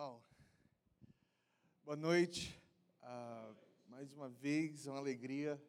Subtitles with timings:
[0.00, 0.24] Uau.
[1.84, 2.58] Boa noite.
[3.02, 3.54] Ah,
[3.86, 5.62] mais uma vez, é uma alegria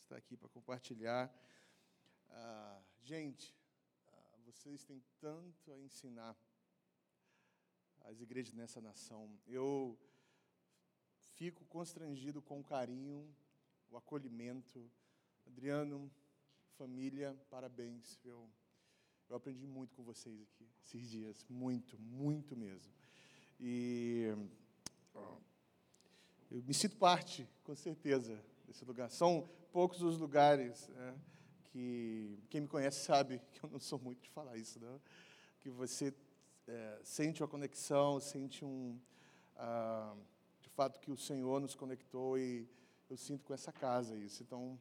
[0.00, 1.30] estar aqui para compartilhar.
[2.30, 3.54] Ah, gente,
[4.10, 6.34] ah, vocês têm tanto a ensinar
[8.06, 9.38] às igrejas nessa nação.
[9.46, 9.98] Eu
[11.36, 13.28] fico constrangido com o carinho,
[13.90, 14.90] o acolhimento.
[15.46, 16.10] Adriano,
[16.78, 18.18] família, parabéns.
[18.24, 18.48] Eu,
[19.28, 22.97] eu aprendi muito com vocês aqui esses dias, muito, muito mesmo.
[23.60, 24.34] E
[26.50, 29.10] eu me sinto parte, com certeza, desse lugar.
[29.10, 31.14] São poucos os lugares né,
[31.64, 35.00] que quem me conhece sabe que eu não sou muito de falar isso, não?
[35.60, 36.14] que você
[36.66, 38.98] é, sente uma conexão, sente um,
[39.56, 40.14] ah,
[40.60, 42.68] de fato que o Senhor nos conectou e
[43.10, 44.42] eu sinto com essa casa isso.
[44.42, 44.78] Então,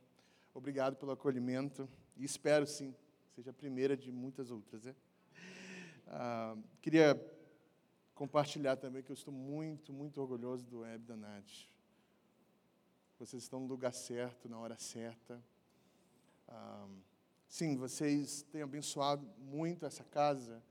[0.53, 2.95] obrigado pelo acolhimento e espero sim
[3.35, 4.85] seja a primeira de muitas outras.
[4.85, 4.95] Né?
[6.07, 7.15] Ah, queria
[8.17, 11.67] compartilhar também que eu estou muito, muito orgulhoso do Web da Nath.
[13.19, 15.39] Vocês estão no lugar certo, na hora certa.
[17.47, 20.63] Sim, vocês têm abençoado muito essa casa,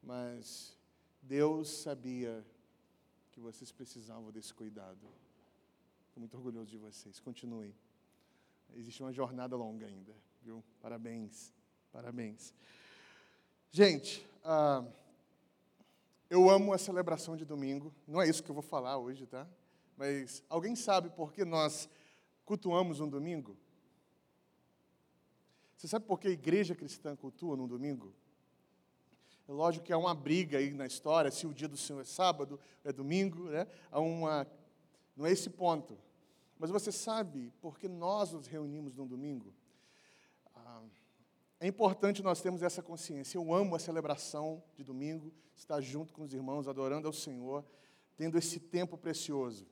[0.00, 0.78] mas
[1.20, 2.46] Deus sabia
[3.32, 5.08] que vocês precisavam desse cuidado.
[6.06, 7.18] Estou muito orgulhoso de vocês.
[7.18, 7.74] Continuem.
[8.74, 10.62] Existe uma jornada longa ainda, viu?
[10.80, 11.52] Parabéns,
[11.90, 12.54] parabéns.
[13.72, 14.84] Gente, ah,
[16.28, 17.94] eu amo a celebração de domingo.
[18.06, 19.46] Não é isso que eu vou falar hoje, tá?
[19.96, 21.88] Mas alguém sabe por que nós
[22.44, 23.56] cultuamos um domingo?
[25.76, 28.14] Você sabe por que a igreja cristã cultua num domingo?
[29.48, 32.04] É lógico que há uma briga aí na história, se o dia do Senhor é
[32.04, 33.66] sábado, é domingo, né?
[33.90, 34.46] Há uma...
[35.16, 35.96] Não é esse ponto.
[36.58, 39.54] Mas você sabe por que nós nos reunimos num domingo?
[41.58, 43.38] É importante nós termos essa consciência.
[43.38, 47.64] Eu amo a celebração de domingo, estar junto com os irmãos, adorando ao Senhor,
[48.16, 49.66] tendo esse tempo precioso.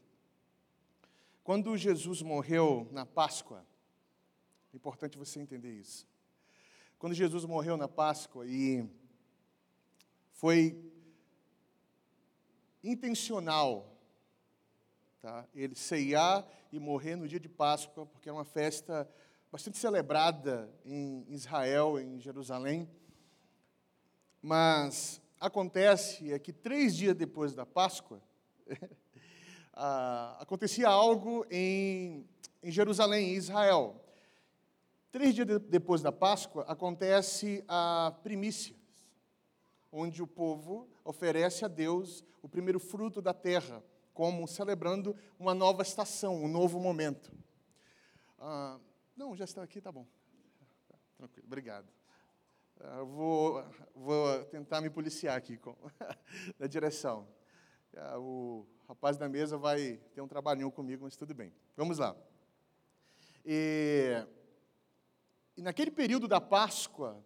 [1.43, 3.67] Quando Jesus morreu na Páscoa,
[4.73, 6.07] é importante você entender isso.
[6.99, 8.89] Quando Jesus morreu na Páscoa e
[10.33, 10.91] foi
[12.83, 13.95] intencional
[15.21, 15.47] tá?
[15.55, 19.09] ele ceiar e morrer no dia de Páscoa, porque era uma festa
[19.55, 22.91] bastante celebrada em Israel, em Jerusalém.
[24.43, 28.21] Mas acontece é que três dias depois da Páscoa,
[30.41, 32.29] acontecia algo em,
[32.65, 34.05] em Jerusalém, em Israel.
[35.13, 38.75] Três dias de, depois da Páscoa, acontece a primícia,
[39.93, 43.81] onde o povo oferece a Deus o primeiro fruto da terra,
[44.13, 47.31] como celebrando uma nova estação, um novo momento.
[48.41, 48.81] Ah,
[49.17, 50.07] não, já está aqui, tá bom.
[51.17, 51.89] Tranquilo, obrigado.
[52.81, 53.65] Ah, eu vou,
[53.95, 55.77] vou tentar me policiar aqui com,
[56.59, 57.29] na direção.
[57.97, 61.53] Ah, o rapaz da mesa vai ter um trabalhinho comigo, mas tudo bem.
[61.77, 62.17] Vamos lá.
[63.47, 64.27] E,
[65.57, 67.25] e naquele período da Páscoa,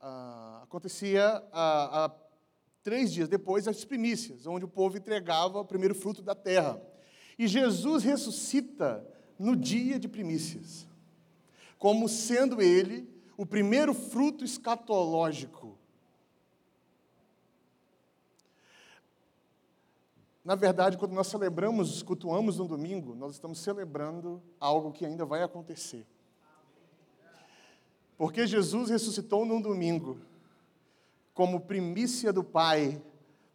[0.00, 2.16] ah, acontecia ah, ah,
[2.82, 6.80] três dias depois as primícias, onde o povo entregava o primeiro fruto da terra.
[7.38, 9.06] E Jesus ressuscita
[9.38, 10.90] no dia de primícias
[11.82, 15.76] como sendo ele o primeiro fruto escatológico.
[20.44, 25.42] Na verdade, quando nós celebramos, cultuamos no domingo, nós estamos celebrando algo que ainda vai
[25.42, 26.06] acontecer.
[28.16, 30.20] Porque Jesus ressuscitou num domingo,
[31.34, 33.02] como primícia do Pai,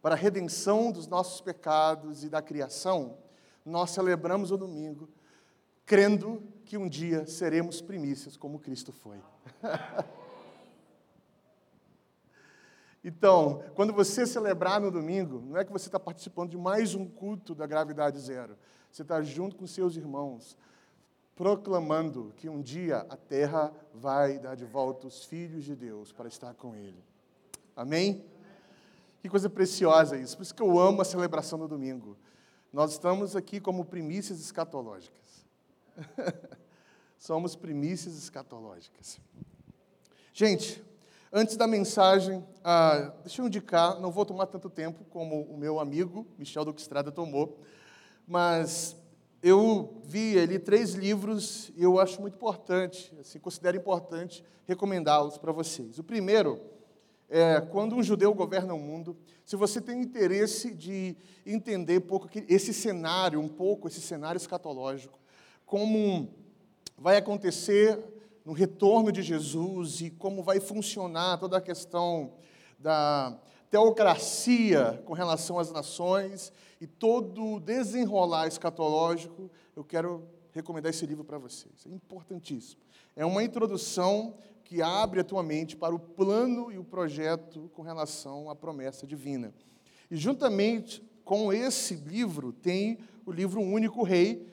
[0.02, 3.20] para a redenção dos nossos pecados e da criação,
[3.66, 5.08] nós celebramos o domingo,
[5.88, 9.18] crendo que um dia seremos primícias como Cristo foi.
[13.02, 17.08] então, quando você celebrar no domingo, não é que você está participando de mais um
[17.08, 18.58] culto da gravidade zero.
[18.92, 20.58] Você está junto com seus irmãos,
[21.38, 26.28] proclamando que um dia a terra vai dar de volta os filhos de Deus para
[26.28, 27.02] estar com Ele.
[27.74, 28.26] Amém?
[29.22, 30.36] Que coisa preciosa isso.
[30.36, 32.18] Por isso que eu amo a celebração do domingo.
[32.74, 35.27] Nós estamos aqui como primícias escatológicas.
[37.18, 39.20] Somos primícias escatológicas.
[40.34, 40.84] Gente,
[41.32, 45.80] antes da mensagem, ah, deixa eu indicar, não vou tomar tanto tempo como o meu
[45.80, 47.60] amigo Michel Duque Estrada tomou,
[48.28, 48.96] mas
[49.42, 55.52] eu vi ali três livros e eu acho muito importante, assim, considero importante recomendá-los para
[55.52, 55.98] vocês.
[55.98, 56.60] O primeiro
[57.30, 59.18] é Quando um Judeu Governa o Mundo.
[59.46, 61.16] Se você tem interesse de
[61.46, 65.20] entender um pouco esse cenário, um pouco esse cenário escatológico,
[65.68, 66.34] como
[66.98, 68.04] vai acontecer
[68.44, 72.34] no retorno de Jesus e como vai funcionar toda a questão
[72.80, 80.24] da, teocracia com relação às nações e todo o desenrolar escatológico, eu quero
[80.54, 81.86] recomendar esse livro para vocês.
[81.86, 82.82] É importantíssimo.
[83.16, 87.82] É uma introdução que abre a tua mente para o plano e o projeto com
[87.82, 89.54] relação à promessa divina.
[90.10, 94.48] E juntamente com esse livro tem o livro Único Rei,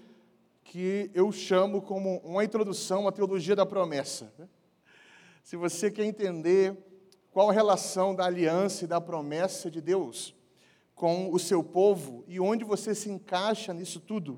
[0.75, 4.35] que eu chamo como uma introdução à teologia da promessa.
[5.41, 6.77] Se você quer entender
[7.31, 10.35] qual a relação da aliança e da promessa de Deus
[10.93, 14.37] com o seu povo e onde você se encaixa nisso tudo,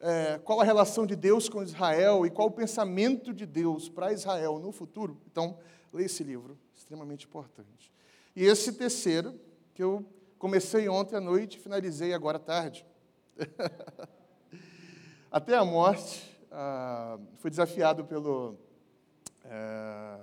[0.00, 4.10] é, qual a relação de Deus com Israel e qual o pensamento de Deus para
[4.10, 5.58] Israel no futuro, então,
[5.92, 7.92] leia esse livro, extremamente importante.
[8.34, 9.38] E esse terceiro,
[9.74, 10.02] que eu
[10.38, 12.86] comecei ontem à noite e finalizei agora à tarde.
[15.30, 18.56] Até a morte, ah, foi desafiado pelo,
[19.44, 20.18] é,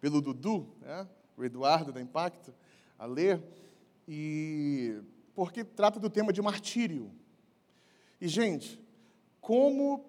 [0.00, 1.06] pelo Dudu, né,
[1.36, 2.54] o Eduardo da Impacto,
[2.98, 3.42] a ler,
[4.08, 5.02] e
[5.34, 7.10] porque trata do tema de martírio.
[8.18, 8.82] E, gente,
[9.38, 10.02] como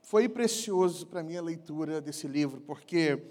[0.00, 3.22] foi precioso para mim a leitura desse livro, porque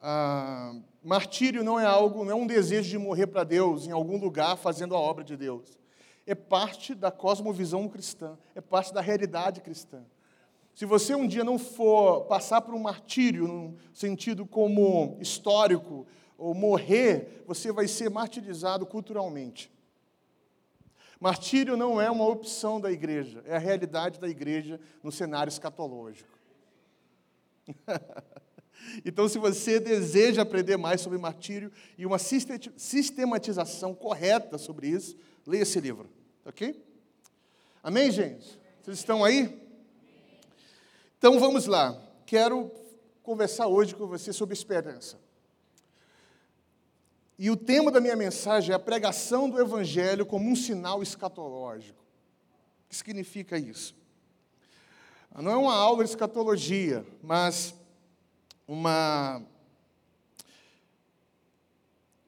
[0.00, 4.16] ah, martírio não é algo, não é um desejo de morrer para Deus em algum
[4.16, 5.83] lugar fazendo a obra de Deus.
[6.26, 10.02] É parte da cosmovisão cristã, é parte da realidade cristã.
[10.74, 16.06] Se você um dia não for passar por um martírio, num sentido como histórico,
[16.36, 19.72] ou morrer, você vai ser martirizado culturalmente.
[21.20, 26.38] Martírio não é uma opção da igreja, é a realidade da igreja no cenário escatológico.
[29.06, 35.62] então, se você deseja aprender mais sobre martírio e uma sistematização correta sobre isso, leia
[35.62, 36.08] esse livro,
[36.44, 36.82] ok?
[37.82, 38.58] Amém, gente?
[38.82, 39.60] Vocês estão aí?
[41.18, 42.00] Então vamos lá.
[42.26, 42.70] Quero
[43.22, 45.18] conversar hoje com você sobre esperança.
[47.38, 52.00] E o tema da minha mensagem é a pregação do Evangelho como um sinal escatológico.
[52.84, 53.94] O que significa isso?
[55.36, 57.74] Não é uma aula de escatologia, mas
[58.68, 59.42] uma,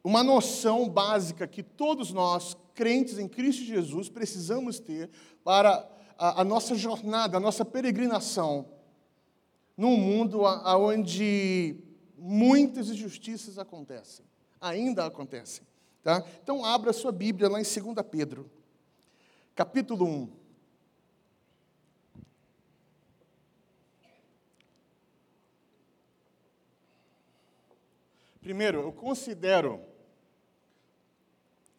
[0.02, 5.11] uma noção básica que todos nós, crentes em Cristo Jesus, precisamos ter
[5.43, 5.84] para
[6.17, 8.69] a, a nossa jornada, a nossa peregrinação
[9.76, 11.76] num mundo onde
[12.17, 14.25] muitas injustiças acontecem
[14.61, 15.67] ainda acontecem.
[16.02, 16.25] Tá?
[16.43, 18.50] Então, abra sua Bíblia lá em 2 Pedro,
[19.55, 20.46] capítulo 1.
[28.40, 29.81] Primeiro, eu considero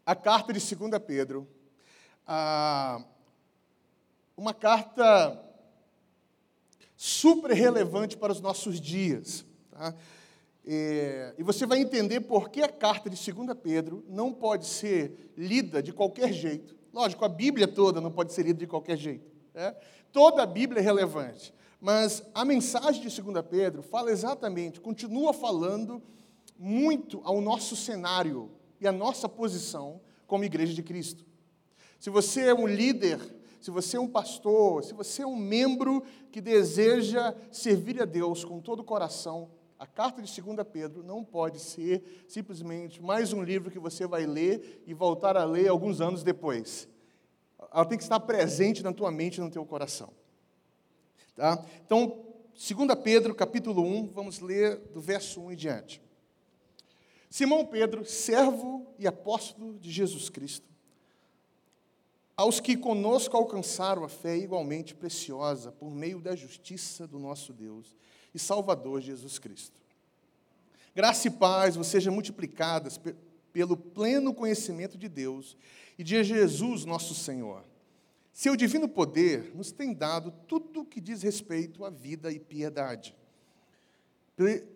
[0.07, 1.45] a carta de 2 Pedro
[4.37, 5.37] uma carta
[6.95, 9.45] super relevante para os nossos dias.
[9.69, 9.93] Tá?
[10.65, 15.33] É, e você vai entender por que a carta de 2 Pedro não pode ser
[15.35, 16.73] lida de qualquer jeito.
[16.93, 19.29] Lógico, a Bíblia toda não pode ser lida de qualquer jeito.
[19.53, 19.75] Né?
[20.13, 21.53] Toda a Bíblia é relevante.
[21.81, 26.01] Mas a mensagem de 2 Pedro fala exatamente, continua falando
[26.57, 31.25] muito ao nosso cenário e à nossa posição como igreja de Cristo.
[31.99, 33.19] Se você é um líder,
[33.59, 38.43] se você é um pastor, se você é um membro que deseja servir a Deus
[38.45, 43.43] com todo o coração, a carta de 2 Pedro não pode ser simplesmente mais um
[43.43, 46.87] livro que você vai ler e voltar a ler alguns anos depois.
[47.71, 50.11] Ela tem que estar presente na tua mente e no teu coração.
[51.35, 51.63] Tá?
[51.85, 56.01] Então, 2 Pedro, capítulo 1, vamos ler do verso 1 em diante.
[57.29, 60.67] Simão Pedro, servo e apóstolo de Jesus Cristo,
[62.35, 67.95] aos que conosco alcançaram a fé igualmente preciosa por meio da justiça do nosso Deus
[68.33, 69.81] e Salvador Jesus Cristo.
[70.95, 72.99] Graça e paz vos sejam multiplicadas
[73.51, 75.57] pelo pleno conhecimento de Deus
[75.97, 77.63] e de Jesus nosso Senhor.
[78.31, 83.15] Seu divino poder nos tem dado tudo o que diz respeito à vida e piedade.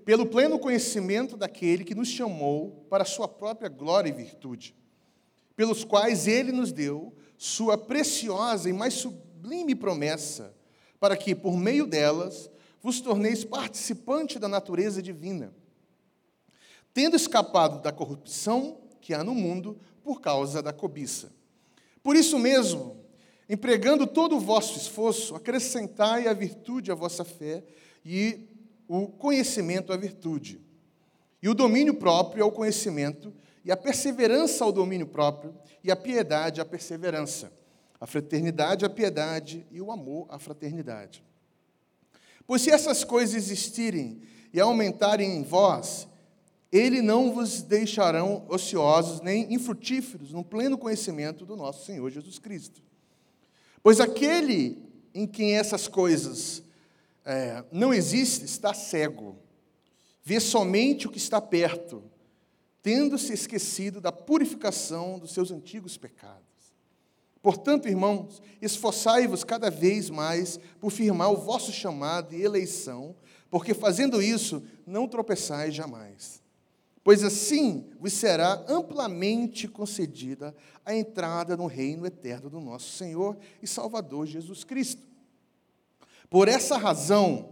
[0.03, 4.75] Pelo pleno conhecimento daquele que nos chamou para sua própria glória e virtude,
[5.56, 10.56] pelos quais ele nos deu sua preciosa e mais sublime promessa,
[11.00, 12.50] para que, por meio delas,
[12.82, 15.53] vos torneis participante da natureza divina,
[16.91, 21.32] tendo escapado da corrupção que há no mundo por causa da cobiça.
[22.01, 22.98] Por isso mesmo,
[23.48, 27.63] empregando todo o vosso esforço, acrescentai a virtude à vossa fé
[28.03, 28.48] e
[29.00, 30.60] o conhecimento à virtude,
[31.41, 33.33] e o domínio próprio ao conhecimento,
[33.63, 37.53] e a perseverança ao domínio próprio, e a piedade à perseverança,
[38.01, 41.24] a fraternidade à piedade e o amor à fraternidade.
[42.45, 44.21] Pois se essas coisas existirem
[44.53, 46.05] e aumentarem em vós,
[46.69, 52.81] ele não vos deixarão ociosos nem infrutíferos no pleno conhecimento do nosso Senhor Jesus Cristo.
[53.81, 54.83] Pois aquele
[55.13, 56.62] em quem essas coisas
[57.25, 59.37] é, não existem está cego,
[60.23, 62.03] vê somente o que está perto,
[62.81, 66.41] tendo-se esquecido da purificação dos seus antigos pecados.
[67.41, 73.15] Portanto, irmãos, esforçai-vos cada vez mais por firmar o vosso chamado e eleição,
[73.49, 76.41] porque fazendo isso não tropeçais jamais
[77.03, 83.67] pois assim vos será amplamente concedida a entrada no reino eterno do nosso Senhor e
[83.67, 85.11] Salvador Jesus Cristo.
[86.31, 87.50] Por essa razão,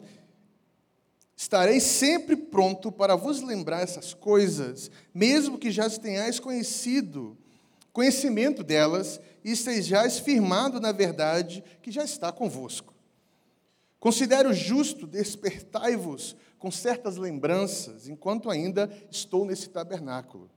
[1.35, 7.37] estarei sempre pronto para vos lembrar essas coisas, mesmo que já as tenhais conhecido,
[7.91, 12.93] conhecimento delas, e estejais firmado na verdade que já está convosco.
[13.99, 20.49] Considero justo despertai-vos com certas lembranças, enquanto ainda estou nesse tabernáculo.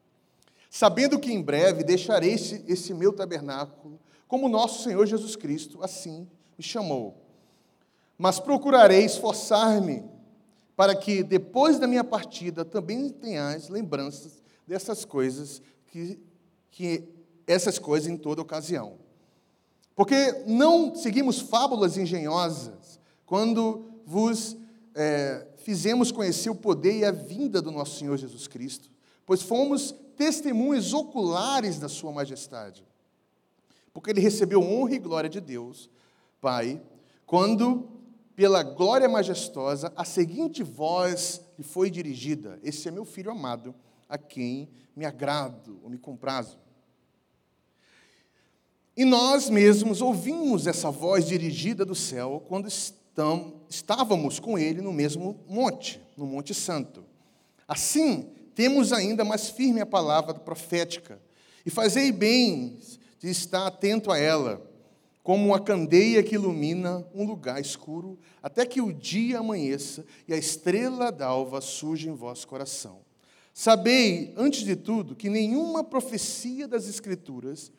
[0.71, 3.99] Sabendo que em breve deixarei esse, esse meu tabernáculo,
[4.29, 7.22] como nosso Senhor Jesus Cristo assim me chamou.
[8.23, 10.05] Mas procurarei esforçar-me
[10.77, 16.21] para que depois da minha partida também tenhais lembranças dessas coisas que,
[16.71, 17.03] que
[17.49, 18.97] essas coisas em toda ocasião.
[19.97, 24.57] Porque não seguimos fábulas engenhosas quando vos
[24.95, 28.89] é, fizemos conhecer o poder e a vinda do nosso Senhor Jesus Cristo,
[29.27, 32.87] pois fomos testemunhas oculares da Sua majestade.
[33.93, 35.91] Porque ele recebeu honra e glória de Deus,
[36.41, 36.81] Pai,
[37.27, 38.01] quando,
[38.35, 43.75] pela glória majestosa, a seguinte voz lhe foi dirigida: Esse é meu filho amado,
[44.09, 46.59] a quem me agrado ou me comprazo.
[48.97, 52.69] E nós mesmos ouvimos essa voz dirigida do céu quando
[53.69, 57.05] estávamos com ele no mesmo monte, no Monte Santo.
[57.67, 61.19] Assim, temos ainda mais firme a palavra profética,
[61.65, 62.79] e fazei bem
[63.19, 64.61] de estar atento a ela,
[65.23, 70.37] como uma candeia que ilumina um lugar escuro, até que o dia amanheça e a
[70.37, 73.01] estrela d'alva surja em vosso coração.
[73.55, 77.71] Sabei, antes de tudo, que nenhuma profecia das Escrituras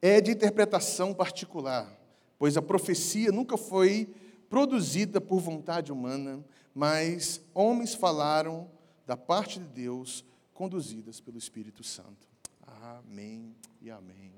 [0.00, 1.98] é de interpretação particular
[2.38, 4.14] pois a profecia nunca foi
[4.48, 6.42] produzida por vontade humana,
[6.74, 8.70] mas homens falaram
[9.04, 12.28] da parte de Deus, conduzidas pelo Espírito Santo.
[12.62, 14.32] Amém e amém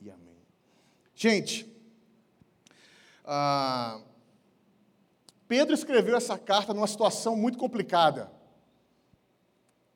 [0.00, 0.35] e amém.
[1.18, 1.66] Gente,
[3.24, 3.98] ah,
[5.48, 8.30] Pedro escreveu essa carta numa situação muito complicada.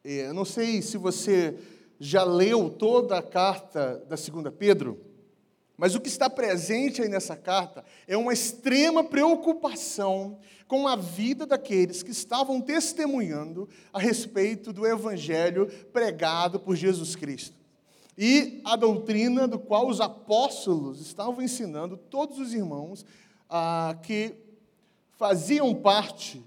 [0.02, 1.58] É, eu não sei se você
[1.98, 4.98] já leu toda a carta da segunda Pedro,
[5.76, 11.44] mas o que está presente aí nessa carta é uma extrema preocupação com a vida
[11.44, 17.59] daqueles que estavam testemunhando a respeito do evangelho pregado por Jesus Cristo.
[18.20, 23.06] E a doutrina do qual os apóstolos estavam ensinando todos os irmãos
[23.48, 24.34] ah, que
[25.16, 26.44] faziam parte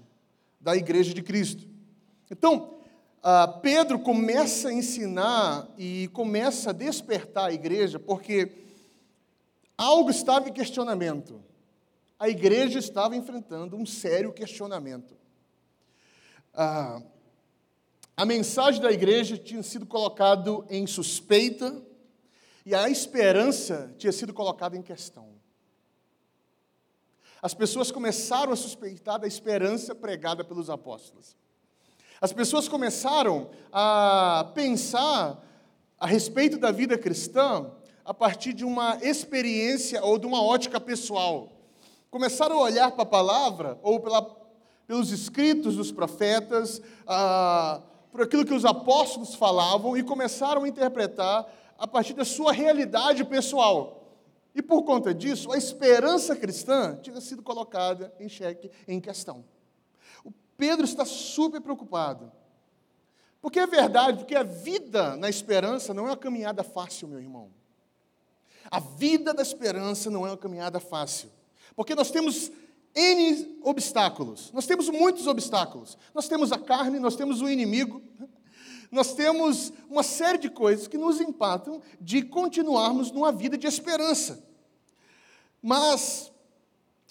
[0.60, 1.68] da igreja de Cristo.
[2.30, 2.78] Então,
[3.22, 8.64] ah, Pedro começa a ensinar e começa a despertar a igreja, porque
[9.76, 11.42] Algo estava em questionamento.
[12.18, 15.16] A igreja estava enfrentando um sério questionamento.
[16.52, 17.02] Ah,
[18.16, 21.82] a mensagem da igreja tinha sido colocada em suspeita
[22.64, 25.34] e a esperança tinha sido colocada em questão.
[27.42, 31.36] As pessoas começaram a suspeitar da esperança pregada pelos apóstolos.
[32.20, 35.44] As pessoas começaram a pensar
[35.98, 37.70] a respeito da vida cristã
[38.04, 41.52] a partir de uma experiência ou de uma ótica pessoal.
[42.10, 44.22] Começaram a olhar para a palavra ou pela,
[44.86, 47.82] pelos escritos dos profetas, ah,
[48.14, 53.24] por aquilo que os apóstolos falavam e começaram a interpretar a partir da sua realidade
[53.24, 54.08] pessoal.
[54.54, 59.44] E por conta disso, a esperança cristã tinha sido colocada em xeque, em questão.
[60.24, 62.30] O Pedro está super preocupado.
[63.42, 67.50] Porque é verdade, porque a vida na esperança não é uma caminhada fácil, meu irmão.
[68.70, 71.32] A vida da esperança não é uma caminhada fácil,
[71.74, 72.52] porque nós temos
[72.94, 75.98] N obstáculos, nós temos muitos obstáculos.
[76.14, 78.00] Nós temos a carne, nós temos o inimigo,
[78.90, 84.44] nós temos uma série de coisas que nos empatam de continuarmos numa vida de esperança.
[85.60, 86.30] Mas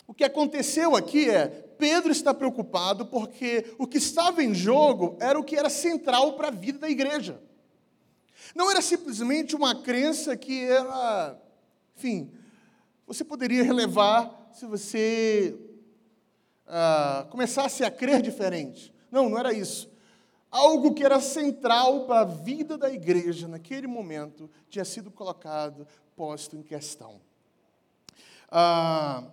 [0.08, 5.38] o que aconteceu aqui é, Pedro está preocupado porque o que estava em jogo era
[5.38, 7.42] o que era central para a vida da igreja.
[8.56, 11.38] Não era simplesmente uma crença que era
[11.96, 12.32] enfim,
[13.06, 15.58] você poderia relevar se você
[16.68, 18.94] ah, começasse a crer diferente.
[19.12, 19.92] Não, não era isso.
[20.50, 26.56] algo que era central para a vida da igreja naquele momento tinha sido colocado, posto
[26.56, 27.20] em questão.
[28.52, 29.24] Ah,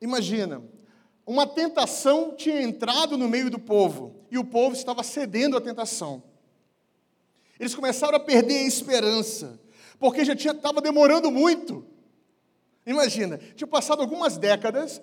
[0.00, 0.60] imagina,
[1.24, 6.22] uma tentação tinha entrado no meio do povo e o povo estava cedendo à tentação.
[7.58, 9.60] Eles começaram a perder a esperança,
[9.98, 11.86] porque já estava demorando muito.
[12.86, 15.00] Imagina, tinha passado algumas décadas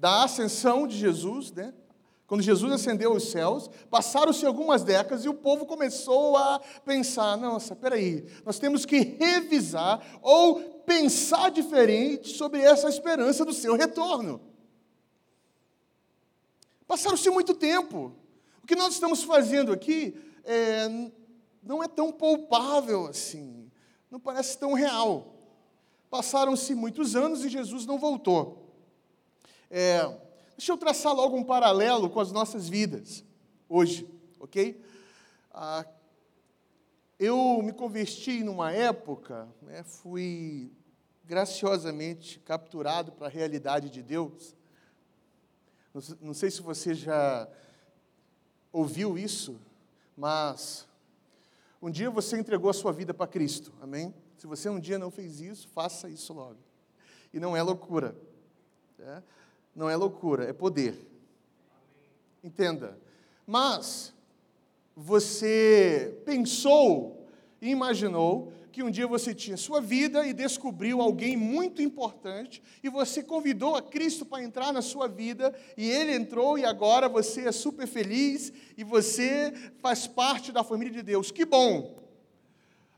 [0.00, 1.74] da ascensão de Jesus, né?
[2.26, 7.76] Quando Jesus ascendeu aos céus, passaram-se algumas décadas e o povo começou a pensar: nossa,
[7.76, 14.40] peraí, nós temos que revisar ou pensar diferente sobre essa esperança do seu retorno.
[16.86, 18.14] Passaram-se muito tempo.
[18.62, 20.14] O que nós estamos fazendo aqui
[20.44, 20.88] é,
[21.62, 23.70] não é tão palpável assim,
[24.10, 25.34] não parece tão real.
[26.08, 28.69] Passaram-se muitos anos e Jesus não voltou.
[29.70, 30.18] É,
[30.60, 33.24] Deixa eu traçar logo um paralelo com as nossas vidas,
[33.66, 34.06] hoje,
[34.38, 34.78] ok?
[35.50, 35.86] Ah,
[37.18, 40.70] eu me converti numa época, né, fui
[41.24, 44.54] graciosamente capturado para a realidade de Deus.
[46.20, 47.48] Não, sei se você já
[48.70, 49.58] ouviu isso,
[50.14, 50.86] mas
[51.80, 54.14] um dia você entregou a sua vida para Cristo, amém?
[54.36, 56.58] Se você um dia não fez isso, faça isso logo.
[57.32, 58.14] E não é loucura.
[58.98, 59.22] É?
[59.74, 61.06] Não é loucura, é poder.
[62.42, 62.98] Entenda.
[63.46, 64.12] Mas
[64.96, 67.26] você pensou
[67.60, 72.88] e imaginou que um dia você tinha sua vida e descobriu alguém muito importante e
[72.88, 77.48] você convidou a Cristo para entrar na sua vida e ele entrou e agora você
[77.48, 81.30] é super feliz e você faz parte da família de Deus.
[81.30, 81.98] Que bom!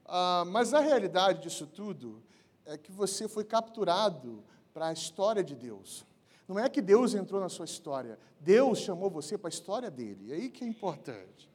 [0.06, 2.22] Ah, mas a realidade disso tudo
[2.66, 6.04] é que você foi capturado para a história de Deus.
[6.52, 10.26] Não é que Deus entrou na sua história, Deus chamou você para a história dele.
[10.26, 11.50] E aí que é importante.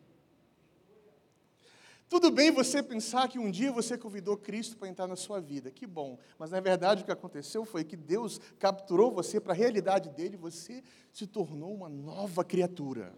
[2.10, 5.69] Tudo bem você pensar que um dia você convidou Cristo para entrar na sua vida,
[5.69, 9.56] que bom, mas na verdade o que aconteceu foi que Deus capturou você para a
[9.56, 10.82] realidade dele e você
[11.13, 13.13] se tornou uma nova criatura.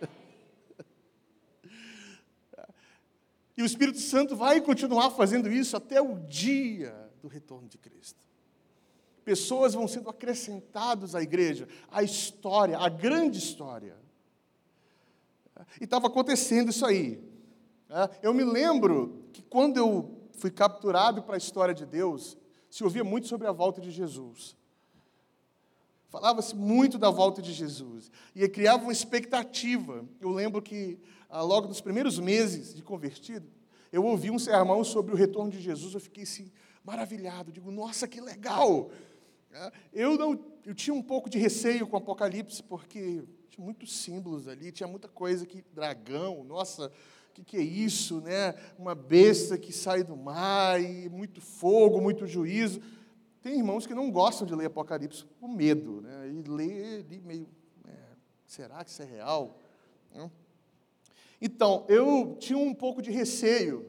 [3.56, 8.24] E o Espírito Santo vai continuar fazendo isso até o dia do retorno de Cristo
[9.24, 13.96] pessoas vão sendo acrescentadas à igreja, à história, à grande história.
[15.80, 17.22] E estava acontecendo isso aí.
[17.88, 22.36] É, eu me lembro que quando eu fui capturado para a história de Deus,
[22.68, 24.56] se ouvia muito sobre a volta de Jesus.
[26.08, 28.10] Falava-se muito da volta de Jesus.
[28.34, 30.04] E criava uma expectativa.
[30.20, 33.48] Eu lembro que, ah, logo nos primeiros meses de convertido,
[33.90, 35.94] eu ouvi um sermão sobre o retorno de Jesus.
[35.94, 36.52] Eu fiquei assim,
[36.84, 37.50] maravilhado.
[37.50, 38.90] Digo, nossa, que legal!
[39.54, 43.96] É, eu não, eu tinha um pouco de receio com o Apocalipse porque tinha muitos
[43.96, 48.56] símbolos ali, tinha muita coisa que dragão, nossa, o que, que é isso, né?
[48.76, 52.80] Uma besta que sai do mar e muito fogo, muito juízo.
[53.40, 56.28] Tem irmãos que não gostam de ler Apocalipse com medo, né?
[56.30, 57.48] E lê ali meio,
[57.86, 57.92] é,
[58.44, 59.60] será que isso é real?
[61.40, 63.88] Então, eu tinha um pouco de receio,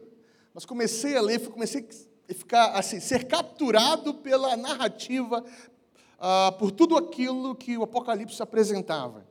[0.54, 1.88] mas comecei a ler, comecei
[2.34, 5.44] ficar assim, ser capturado pela narrativa,
[6.20, 9.26] ah, por tudo aquilo que o Apocalipse apresentava.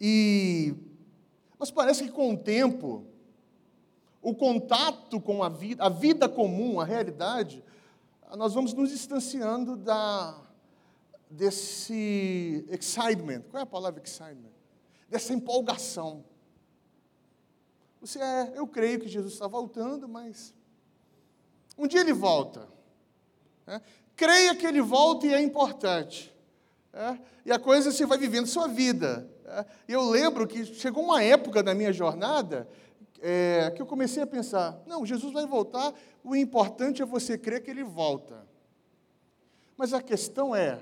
[0.00, 0.74] E
[1.58, 3.04] mas parece que com o tempo,
[4.22, 7.62] o contato com a vida, a vida comum, a realidade,
[8.34, 10.40] nós vamos nos distanciando da
[11.30, 13.42] desse excitement.
[13.50, 14.50] Qual é a palavra excitement?
[15.08, 16.24] Dessa empolgação.
[18.00, 20.54] Você é, eu creio que Jesus está voltando, mas
[21.76, 22.68] um dia ele volta.
[23.66, 23.80] Né?
[24.16, 26.34] Creia que ele volta e é importante.
[26.92, 27.18] É?
[27.46, 29.28] E a coisa você vai vivendo sua vida.
[29.44, 29.64] É?
[29.88, 32.68] Eu lembro que chegou uma época na minha jornada
[33.20, 37.62] é, que eu comecei a pensar: não, Jesus vai voltar, o importante é você crer
[37.62, 38.46] que ele volta.
[39.76, 40.80] Mas a questão é: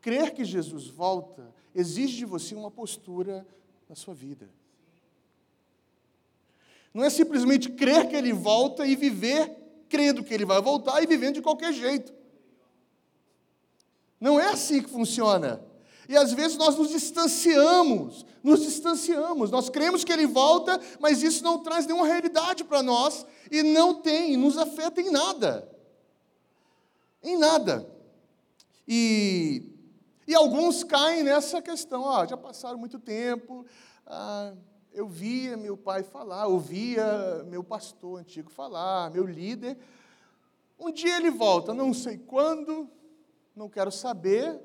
[0.00, 3.46] crer que Jesus volta exige de você uma postura
[3.88, 4.48] na sua vida.
[6.92, 9.56] Não é simplesmente crer que ele volta e viver
[9.88, 12.12] crendo que ele vai voltar e vivendo de qualquer jeito.
[14.20, 15.64] Não é assim que funciona.
[16.08, 19.50] E às vezes nós nos distanciamos, nos distanciamos.
[19.50, 23.94] Nós cremos que ele volta, mas isso não traz nenhuma realidade para nós e não
[23.94, 25.70] tem, nos afeta em nada.
[27.22, 27.86] Em nada.
[28.86, 29.70] E,
[30.26, 33.66] e alguns caem nessa questão, ó, já passaram muito tempo,
[34.06, 34.54] ah,
[34.92, 39.76] eu via meu pai falar, ouvia meu pastor antigo falar, meu líder.
[40.78, 42.88] Um dia ele volta, não sei quando,
[43.54, 44.60] não quero saber,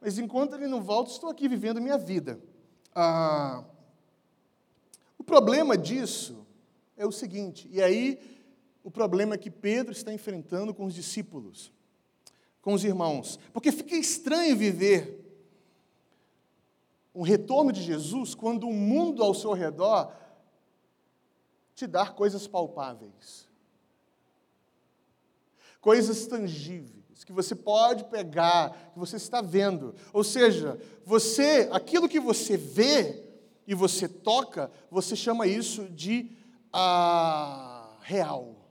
[0.00, 2.40] mas enquanto ele não volta, estou aqui vivendo minha vida.
[2.94, 3.64] Ah,
[5.28, 6.46] problema disso
[6.96, 8.18] é o seguinte, e aí
[8.82, 11.70] o problema que Pedro está enfrentando com os discípulos,
[12.62, 15.27] com os irmãos, porque fica estranho viver
[17.18, 20.14] um retorno de Jesus quando o mundo ao seu redor
[21.74, 23.48] te dá coisas palpáveis,
[25.80, 29.96] coisas tangíveis, que você pode pegar, que você está vendo.
[30.12, 33.24] Ou seja, você, aquilo que você vê
[33.66, 36.30] e você toca, você chama isso de
[36.72, 38.70] ah, real.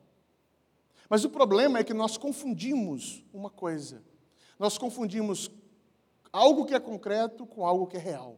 [1.10, 4.02] Mas o problema é que nós confundimos uma coisa.
[4.58, 5.52] Nós confundimos
[6.38, 8.38] algo que é concreto com algo que é real.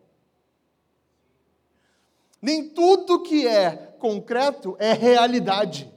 [2.41, 5.91] Nem tudo que é concreto é realidade.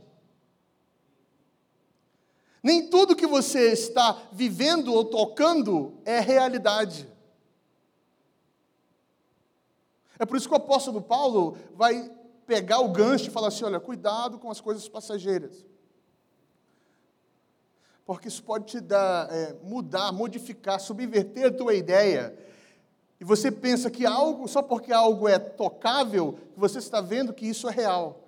[2.61, 7.09] Nem tudo que você está vivendo ou tocando é realidade.
[10.19, 12.11] É por isso que o apóstolo Paulo vai
[12.47, 15.65] pegar o gancho e falar assim: olha, cuidado com as coisas passageiras.
[18.05, 22.37] Porque isso pode te dar, é, mudar, modificar, subverter a tua ideia.
[23.21, 27.47] E você pensa que algo, só porque algo é tocável, que você está vendo que
[27.47, 28.21] isso é real.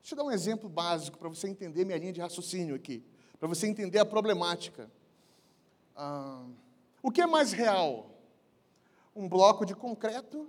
[0.00, 3.04] Deixa eu dar um exemplo básico para você entender minha linha de raciocínio aqui,
[3.38, 4.90] para você entender a problemática.
[5.94, 6.44] Ah,
[7.00, 8.10] o que é mais real?
[9.14, 10.48] Um bloco de concreto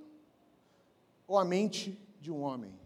[1.28, 2.83] ou a mente de um homem?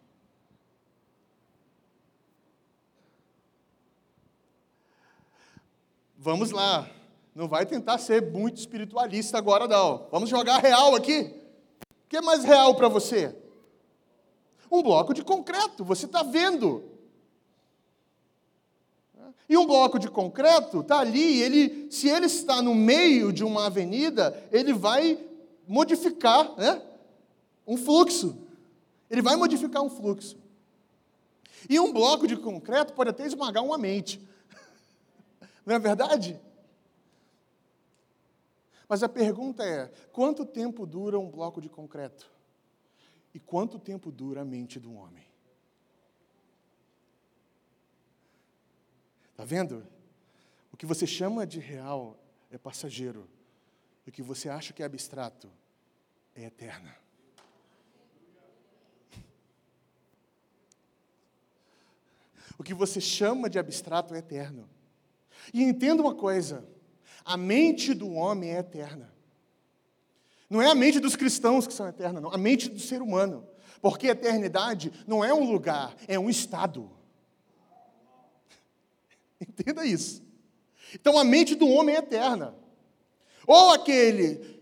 [6.18, 6.90] Vamos lá,
[7.36, 10.08] não vai tentar ser muito espiritualista agora, não.
[10.12, 11.32] Vamos jogar real aqui.
[12.06, 13.36] O que é mais real para você?
[14.72, 16.84] Um bloco de concreto, você está vendo.
[19.48, 23.68] E um bloco de concreto está ali, ele, se ele está no meio de uma
[23.68, 25.18] avenida, ele vai
[25.68, 26.82] modificar né,
[27.66, 28.38] um fluxo.
[29.10, 30.36] Ele vai modificar um fluxo.
[31.70, 34.20] E um bloco de concreto pode até esmagar uma mente.
[35.68, 36.40] Não é verdade?
[38.88, 42.32] Mas a pergunta é: quanto tempo dura um bloco de concreto?
[43.34, 45.28] E quanto tempo dura a mente do homem?
[49.32, 49.86] Está vendo?
[50.72, 52.18] O que você chama de real
[52.50, 53.30] é passageiro.
[54.06, 55.52] E o que você acha que é abstrato
[56.34, 56.90] é eterno.
[62.58, 64.77] O que você chama de abstrato é eterno.
[65.54, 66.68] E entenda uma coisa:
[67.24, 69.14] a mente do homem é eterna.
[70.50, 72.32] Não é a mente dos cristãos que são eternas, não.
[72.32, 73.46] A mente do ser humano.
[73.82, 76.90] Porque a eternidade não é um lugar, é um estado.
[79.42, 80.24] Entenda isso.
[80.94, 82.56] Então a mente do homem é eterna.
[83.46, 84.60] Ou aquele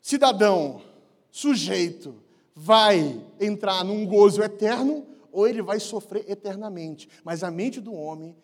[0.00, 0.82] cidadão,
[1.30, 2.22] sujeito,
[2.54, 7.08] vai entrar num gozo eterno, ou ele vai sofrer eternamente.
[7.24, 8.36] Mas a mente do homem,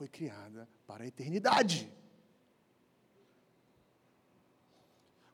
[0.00, 1.92] foi criada para a eternidade.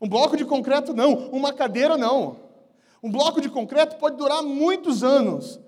[0.00, 2.40] Um bloco de concreto não, uma cadeira não.
[3.00, 5.61] Um bloco de concreto pode durar muitos anos,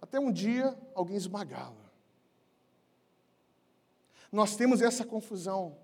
[0.00, 1.90] até um dia alguém esmagá-la.
[4.30, 5.76] Nós temos essa confusão,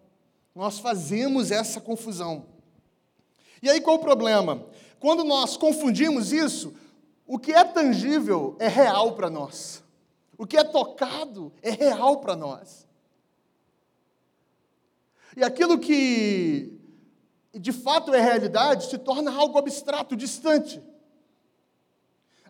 [0.54, 2.46] nós fazemos essa confusão.
[3.60, 4.64] E aí qual o problema?
[5.00, 6.72] Quando nós confundimos isso,
[7.26, 9.82] o que é tangível é real para nós.
[10.40, 12.88] O que é tocado é real para nós.
[15.36, 16.80] E aquilo que
[17.52, 20.82] de fato é realidade se torna algo abstrato, distante.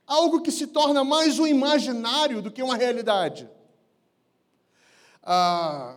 [0.07, 3.51] Algo que se torna mais um imaginário do que uma realidade.
[5.21, 5.97] Ah,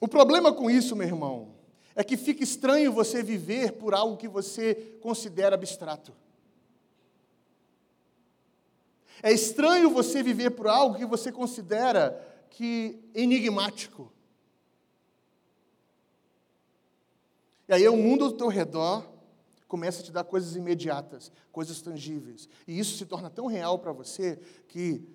[0.00, 1.54] o problema com isso, meu irmão,
[1.94, 6.12] é que fica estranho você viver por algo que você considera abstrato.
[9.22, 14.12] É estranho você viver por algo que você considera que enigmático.
[17.68, 19.08] E aí o mundo ao teu redor
[19.68, 22.48] começa a te dar coisas imediatas, coisas tangíveis.
[22.66, 25.08] E isso se torna tão real para você que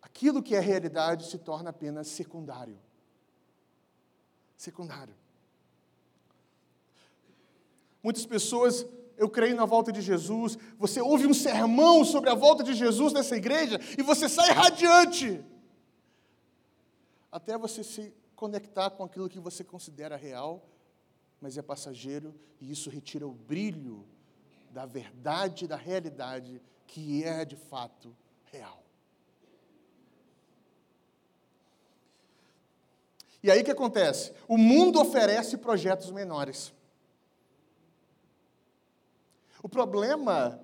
[0.00, 2.78] aquilo que é realidade se torna apenas secundário.
[4.56, 5.14] Secundário.
[8.02, 8.86] Muitas pessoas,
[9.18, 13.12] eu creio na volta de Jesus, você ouve um sermão sobre a volta de Jesus
[13.12, 15.44] nessa igreja e você sai radiante.
[17.30, 20.64] Até você se conectar com aquilo que você considera real
[21.40, 24.04] mas é passageiro e isso retira o brilho
[24.70, 28.14] da verdade, da realidade que é de fato
[28.50, 28.82] real.
[33.42, 34.32] E aí o que acontece?
[34.48, 36.74] O mundo oferece projetos menores.
[39.68, 40.58] O problema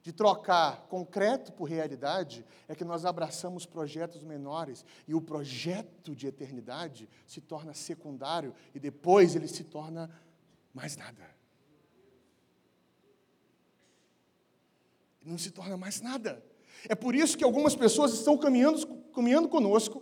[0.00, 6.28] de trocar concreto por realidade é que nós abraçamos projetos menores e o projeto de
[6.28, 10.08] eternidade se torna secundário e depois ele se torna
[10.72, 11.28] mais nada.
[15.24, 16.40] Não se torna mais nada.
[16.88, 20.00] É por isso que algumas pessoas estão caminhando, caminhando conosco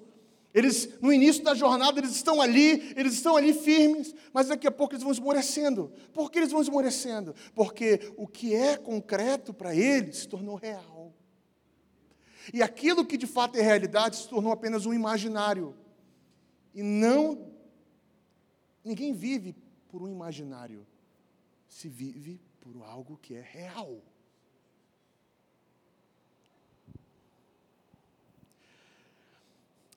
[0.57, 4.71] eles, no início da jornada, eles estão ali, eles estão ali firmes, mas daqui a
[4.71, 5.93] pouco eles vão esmorecendo.
[6.15, 7.35] Por que eles vão esmorecendo?
[7.55, 11.13] Porque o que é concreto para eles se tornou real.
[12.55, 15.77] E aquilo que de fato é realidade se tornou apenas um imaginário.
[16.75, 17.53] E não.
[18.83, 19.55] Ninguém vive
[19.91, 20.87] por um imaginário,
[21.69, 24.01] se vive por algo que é real.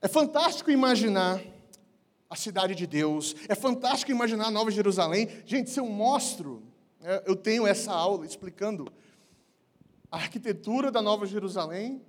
[0.01, 1.41] É fantástico imaginar
[2.29, 5.27] a cidade de Deus, é fantástico imaginar a Nova Jerusalém.
[5.45, 6.63] Gente, se eu mostro,
[7.01, 8.87] é, eu tenho essa aula explicando
[10.11, 12.01] a arquitetura da Nova Jerusalém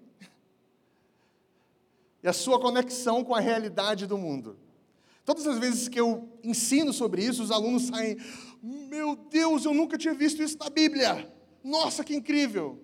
[2.22, 4.57] e a sua conexão com a realidade do mundo.
[5.24, 8.16] Todas as vezes que eu ensino sobre isso, os alunos saem:
[8.62, 11.33] Meu Deus, eu nunca tinha visto isso na Bíblia.
[11.62, 12.81] Nossa, que incrível!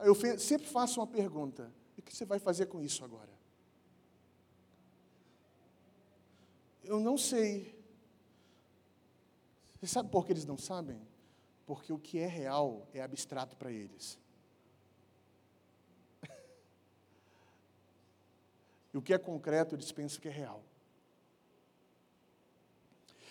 [0.00, 3.31] Eu sempre faço uma pergunta: o que você vai fazer com isso agora?
[6.84, 7.80] Eu não sei.
[9.80, 11.00] Você sabe por que eles não sabem?
[11.66, 14.18] Porque o que é real é abstrato para eles.
[18.92, 20.62] e o que é concreto, eles pensam que é real.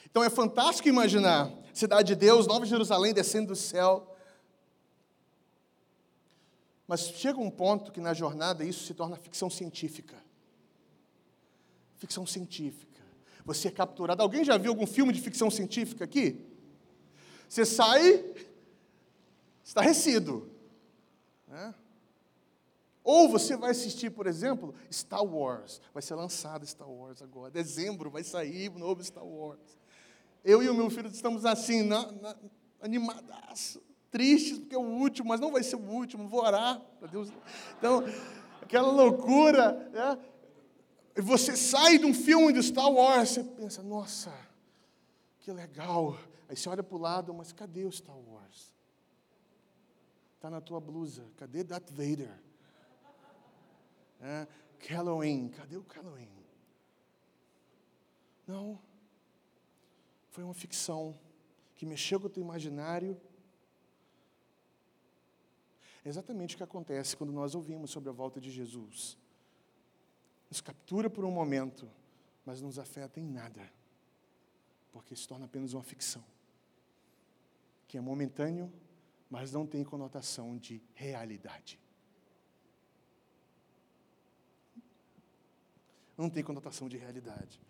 [0.05, 4.07] Então é fantástico imaginar cidade de Deus, Nova Jerusalém descendo do céu.
[6.85, 10.21] Mas chega um ponto que na jornada isso se torna ficção científica.
[11.95, 12.90] Ficção científica
[13.45, 14.21] você é capturado.
[14.21, 16.39] Alguém já viu algum filme de ficção científica aqui?
[17.47, 18.25] Você sai
[19.63, 20.49] estarrecido.
[21.47, 21.73] Né?
[23.03, 25.81] Ou você vai assistir, por exemplo, Star Wars.
[25.93, 27.51] Vai ser lançado Star Wars agora.
[27.51, 29.77] Dezembro vai sair o novo Star Wars.
[30.43, 32.35] Eu e o meu filho estamos assim, na, na,
[32.81, 37.07] animadas, tristes, porque é o último, mas não vai ser o último, vou orar para
[37.07, 37.29] Deus.
[37.77, 38.03] Então,
[38.61, 39.89] aquela loucura.
[39.91, 40.17] Né?
[41.15, 44.33] E você sai de um filme de Star Wars, você pensa, nossa,
[45.39, 46.17] que legal.
[46.47, 48.73] Aí você olha para o lado, mas cadê o Star Wars?
[50.35, 51.29] Está na tua blusa.
[51.37, 52.39] Cadê Darth Vader?
[54.21, 54.47] É,
[54.87, 56.29] Halloween, cadê o Halloween?
[58.47, 58.79] Não.
[60.29, 61.19] Foi uma ficção
[61.75, 63.19] que mexeu com o teu imaginário.
[66.05, 69.17] É exatamente o que acontece quando nós ouvimos sobre a volta de Jesus
[70.51, 71.89] nos captura por um momento,
[72.45, 73.71] mas não nos afeta em nada,
[74.91, 76.21] porque se torna apenas uma ficção,
[77.87, 78.71] que é momentâneo,
[79.29, 81.79] mas não tem conotação de realidade.
[86.17, 87.61] Não tem conotação de realidade.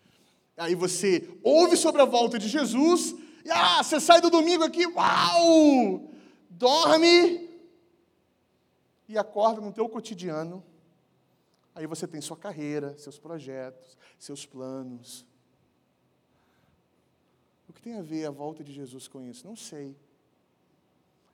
[0.56, 3.14] Aí você ouve sobre a volta de Jesus,
[3.44, 6.10] e ah, você sai do domingo aqui, uau!
[6.50, 7.48] Dorme
[9.08, 10.64] e acorda no teu cotidiano
[11.74, 15.26] Aí você tem sua carreira, seus projetos, seus planos.
[17.68, 19.46] O que tem a ver a volta de Jesus com isso?
[19.46, 19.96] Não sei.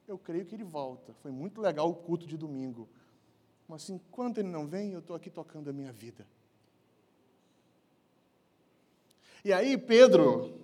[0.07, 1.12] Eu creio que ele volta.
[1.14, 2.88] Foi muito legal o culto de domingo.
[3.66, 6.27] Mas enquanto ele não vem, eu estou aqui tocando a minha vida.
[9.44, 10.61] E aí Pedro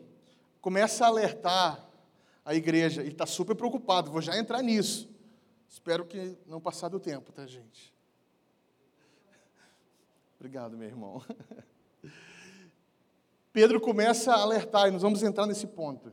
[0.61, 1.89] começa a alertar
[2.45, 5.09] a igreja, e está super preocupado, vou já entrar nisso.
[5.69, 7.94] Espero que não passar do tempo, tá, gente?
[10.45, 11.23] Obrigado, meu irmão.
[13.51, 16.13] Pedro começa a alertar, e nós vamos entrar nesse ponto.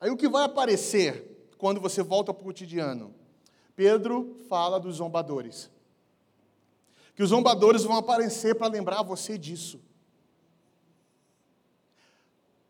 [0.00, 3.12] Aí o que vai aparecer quando você volta para o cotidiano?
[3.74, 5.68] Pedro fala dos zombadores.
[7.16, 9.80] Que os zombadores vão aparecer para lembrar você disso.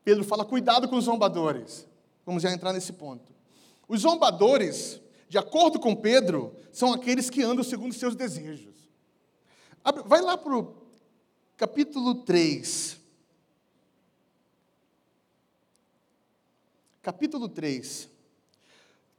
[0.02, 1.86] Pedro fala: cuidado com os zombadores.
[2.24, 3.34] Vamos já entrar nesse ponto.
[3.86, 4.98] Os zombadores,
[5.28, 8.72] de acordo com Pedro, são aqueles que andam segundo seus desejos.
[10.06, 10.81] Vai lá para o
[11.62, 12.98] capítulo 3.
[17.00, 18.08] Capítulo 3,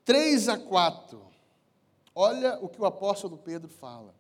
[0.03, 1.21] 3 a 4.
[2.13, 4.13] Olha o que o apóstolo Pedro fala.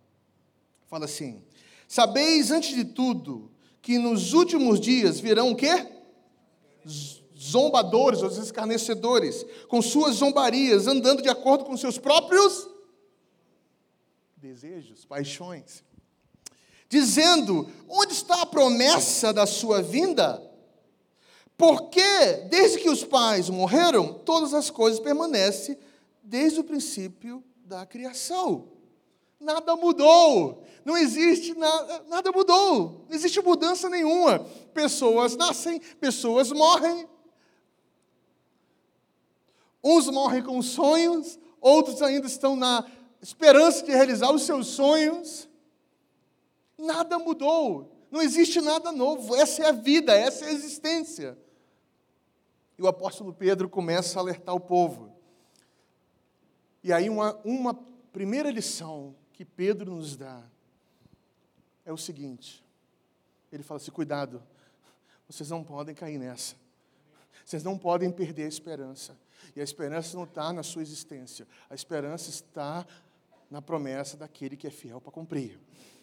[0.87, 1.43] Fala assim:
[1.85, 5.85] Sabeis antes de tudo que nos últimos dias virão o quê?
[7.37, 12.69] Zombadores, os escarnecedores, com suas zombarias, andando de acordo com seus próprios
[14.37, 15.83] desejos, paixões
[16.93, 17.67] dizendo:
[18.23, 20.41] está a promessa da sua vinda?
[21.55, 22.01] Porque,
[22.49, 25.77] desde que os pais morreram, todas as coisas permanecem
[26.23, 28.69] desde o princípio da criação.
[29.39, 30.63] Nada mudou.
[30.83, 33.05] Não existe nada, nada mudou.
[33.07, 34.39] Não existe mudança nenhuma.
[34.73, 37.07] Pessoas nascem, pessoas morrem.
[39.83, 42.85] Uns morrem com sonhos, outros ainda estão na
[43.21, 45.47] esperança de realizar os seus sonhos.
[46.77, 47.92] Nada mudou.
[48.13, 49.35] Não existe nada novo.
[49.35, 51.35] Essa é a vida, essa é a existência.
[52.77, 55.11] E o apóstolo Pedro começa a alertar o povo.
[56.83, 57.73] E aí, uma, uma
[58.11, 60.43] primeira lição que Pedro nos dá
[61.83, 62.63] é o seguinte:
[63.51, 64.43] ele fala assim, cuidado,
[65.27, 66.55] vocês não podem cair nessa.
[67.43, 69.17] Vocês não podem perder a esperança.
[69.55, 71.47] E a esperança não está na sua existência.
[71.67, 72.85] A esperança está
[73.49, 75.59] na promessa daquele que é fiel para cumprir.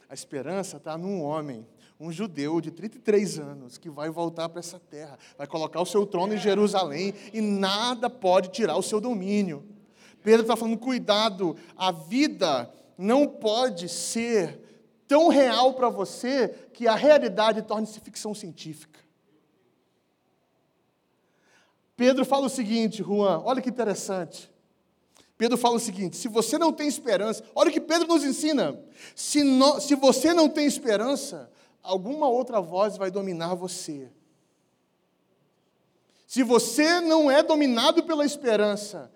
[0.08, 1.64] A esperança está num homem,
[2.00, 6.06] um judeu de 33 anos, que vai voltar para essa terra, vai colocar o seu
[6.06, 9.62] trono em Jerusalém e nada pode tirar o seu domínio.
[10.22, 14.58] Pedro está falando: cuidado, a vida não pode ser
[15.06, 18.98] tão real para você que a realidade torne-se ficção científica.
[21.96, 24.50] Pedro fala o seguinte, Juan, olha que interessante.
[25.36, 28.78] Pedro fala o seguinte: se você não tem esperança, olha o que Pedro nos ensina.
[29.14, 31.50] Se, no, se você não tem esperança,
[31.82, 34.10] alguma outra voz vai dominar você.
[36.26, 39.10] Se você não é dominado pela esperança,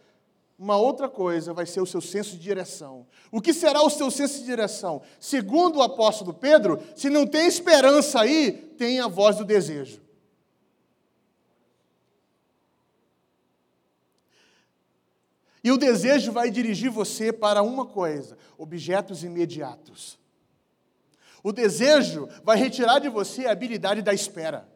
[0.58, 3.06] uma outra coisa vai ser o seu senso de direção.
[3.30, 5.02] O que será o seu senso de direção?
[5.20, 10.02] Segundo o apóstolo Pedro, se não tem esperança aí, tem a voz do desejo.
[15.62, 20.18] E o desejo vai dirigir você para uma coisa: objetos imediatos.
[21.44, 24.66] O desejo vai retirar de você a habilidade da espera.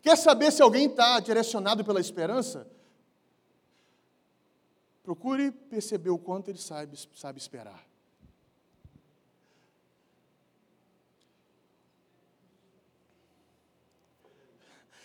[0.00, 2.66] Quer saber se alguém está direcionado pela esperança?
[5.02, 7.86] Procure perceber o quanto ele sabe, sabe esperar.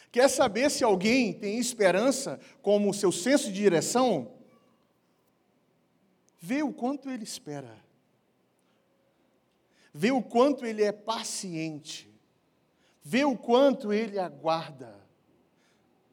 [0.10, 4.32] Quer saber se alguém tem esperança como seu senso de direção?
[6.40, 7.84] Vê o quanto ele espera.
[9.94, 12.12] Vê o quanto ele é paciente.
[13.04, 15.04] Vê o quanto ele aguarda.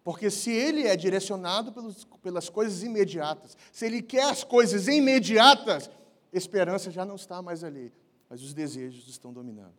[0.05, 5.91] Porque se ele é direcionado pelos, pelas coisas imediatas, se ele quer as coisas imediatas,
[6.33, 7.93] esperança já não está mais ali,
[8.29, 9.75] mas os desejos estão dominando.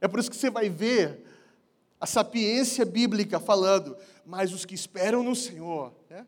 [0.00, 1.26] É por isso que você vai ver
[2.00, 6.26] a sapiência bíblica falando, mas os que esperam no Senhor, né,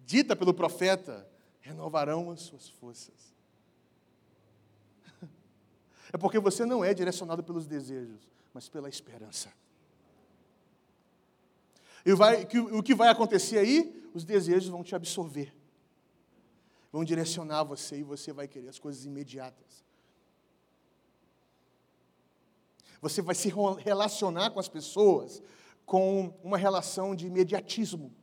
[0.00, 1.26] dita pelo profeta,
[1.64, 3.34] renovarão as suas forças.
[6.12, 9.52] É porque você não é direcionado pelos desejos, mas pela esperança.
[12.06, 14.08] E vai, que, o que vai acontecer aí?
[14.14, 15.52] Os desejos vão te absorver,
[16.92, 19.82] vão direcionar você e você vai querer as coisas imediatas.
[23.00, 25.42] Você vai se relacionar com as pessoas
[25.84, 28.14] com uma relação de imediatismo.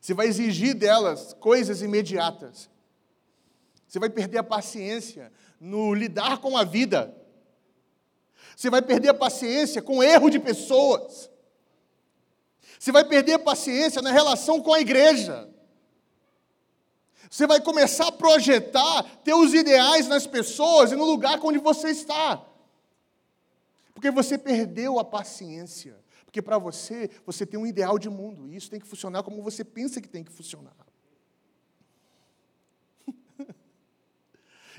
[0.00, 2.70] Você vai exigir delas coisas imediatas.
[3.86, 7.14] Você vai perder a paciência no lidar com a vida.
[8.54, 11.30] Você vai perder a paciência com o erro de pessoas.
[12.78, 15.48] Você vai perder a paciência na relação com a igreja.
[17.30, 22.44] Você vai começar a projetar teus ideais nas pessoas e no lugar onde você está.
[23.92, 25.98] Porque você perdeu a paciência.
[26.28, 28.46] Porque para você, você tem um ideal de mundo.
[28.46, 30.76] E isso tem que funcionar como você pensa que tem que funcionar.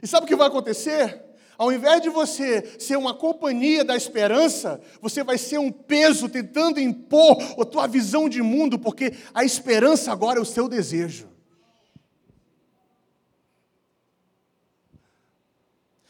[0.02, 1.26] e sabe o que vai acontecer?
[1.58, 6.80] Ao invés de você ser uma companhia da esperança, você vai ser um peso tentando
[6.80, 11.28] impor a tua visão de mundo, porque a esperança agora é o seu desejo.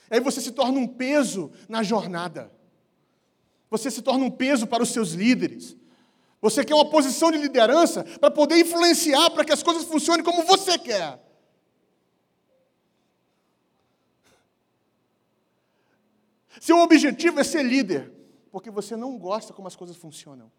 [0.10, 2.59] Aí você se torna um peso na jornada.
[3.70, 5.76] Você se torna um peso para os seus líderes.
[6.42, 10.44] Você quer uma posição de liderança para poder influenciar para que as coisas funcionem como
[10.44, 11.20] você quer.
[16.60, 18.12] Seu objetivo é ser líder,
[18.52, 20.52] porque você não gosta como as coisas funcionam.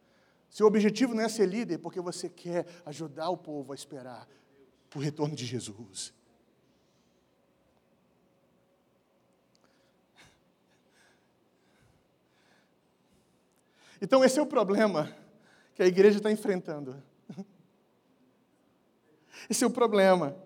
[0.49, 4.29] Seu objetivo não é ser líder, porque você quer ajudar o povo a esperar
[4.95, 6.13] o retorno de Jesus.
[14.01, 15.15] Então, esse é o problema
[15.75, 17.03] que a igreja está enfrentando.
[19.49, 20.37] Esse é o problema.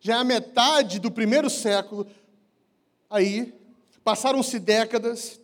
[0.00, 2.06] Já é a metade do primeiro século,
[3.08, 3.54] aí,
[4.04, 5.40] passaram-se décadas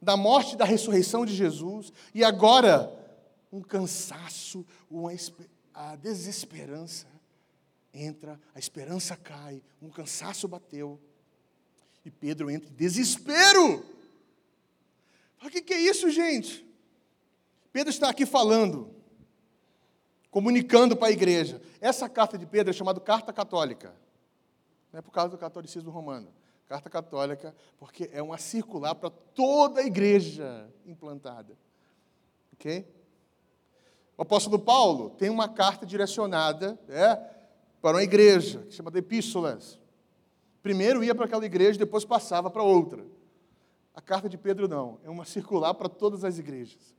[0.00, 2.90] da morte e da ressurreição de Jesus, e agora
[3.52, 5.10] um cansaço, uma,
[5.74, 7.06] a desesperança
[7.92, 11.00] entra, a esperança cai, um cansaço bateu.
[12.04, 13.84] E Pedro entra em desespero.
[15.44, 16.66] O que, que é isso, gente?
[17.72, 18.94] Pedro está aqui falando,
[20.30, 21.62] comunicando para a igreja.
[21.80, 23.94] Essa carta de Pedro é chamada Carta Católica.
[24.92, 26.32] Não é por causa do catolicismo romano.
[26.68, 31.56] Carta Católica, porque é uma circular para toda a igreja implantada.
[32.52, 32.86] Ok?
[34.16, 37.16] O apóstolo Paulo tem uma carta direcionada é,
[37.80, 39.80] para uma igreja, que chama de Epístolas.
[40.62, 43.04] Primeiro ia para aquela igreja, depois passava para outra.
[43.94, 46.94] A carta de Pedro não, é uma circular para todas as igrejas.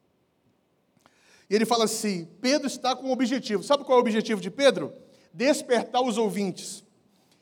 [1.50, 3.64] E ele fala assim: Pedro está com um objetivo.
[3.64, 4.94] Sabe qual é o objetivo de Pedro?
[5.34, 6.84] Despertar os ouvintes.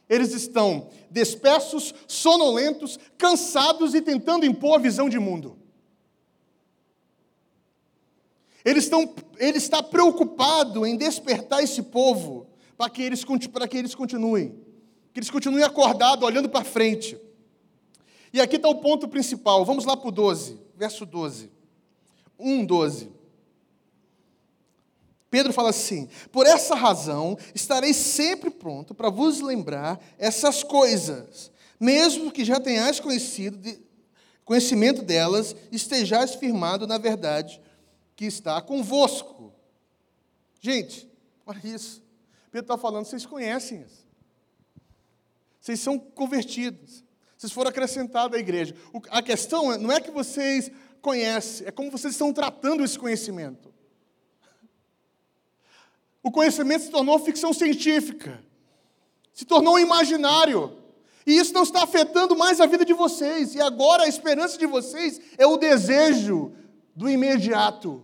[0.09, 5.57] Eles estão despersos, sonolentos, cansados e tentando impor a visão de mundo.
[8.65, 12.47] Estão, ele está preocupado em despertar esse povo
[12.77, 14.49] para que eles, para que eles continuem.
[15.13, 17.17] Que eles continuem acordados, olhando para frente.
[18.31, 19.65] E aqui está o ponto principal.
[19.65, 21.49] Vamos lá para o 12, verso 12.
[22.37, 23.11] 1, 12.
[25.29, 32.31] Pedro fala assim: Por essa razão estarei sempre pronto para vos lembrar essas coisas, mesmo
[32.31, 33.79] que já tenhais conhecido de,
[34.43, 37.61] conhecimento delas, estejais firmado na verdade
[38.15, 39.53] que está convosco.
[40.59, 41.07] Gente,
[41.45, 42.01] olha isso.
[42.51, 44.07] Pedro está falando, vocês conhecem isso.
[45.61, 47.03] Vocês são convertidos.
[47.39, 48.75] Vocês foram acrescentados à igreja.
[49.09, 50.69] A questão não é que vocês
[51.01, 53.73] conhecem, é como vocês estão tratando esse conhecimento.
[56.21, 58.43] O conhecimento se tornou ficção científica,
[59.33, 60.77] se tornou imaginário.
[61.25, 63.55] E isso não está afetando mais a vida de vocês.
[63.55, 66.53] E agora a esperança de vocês é o desejo
[66.93, 68.03] do imediato.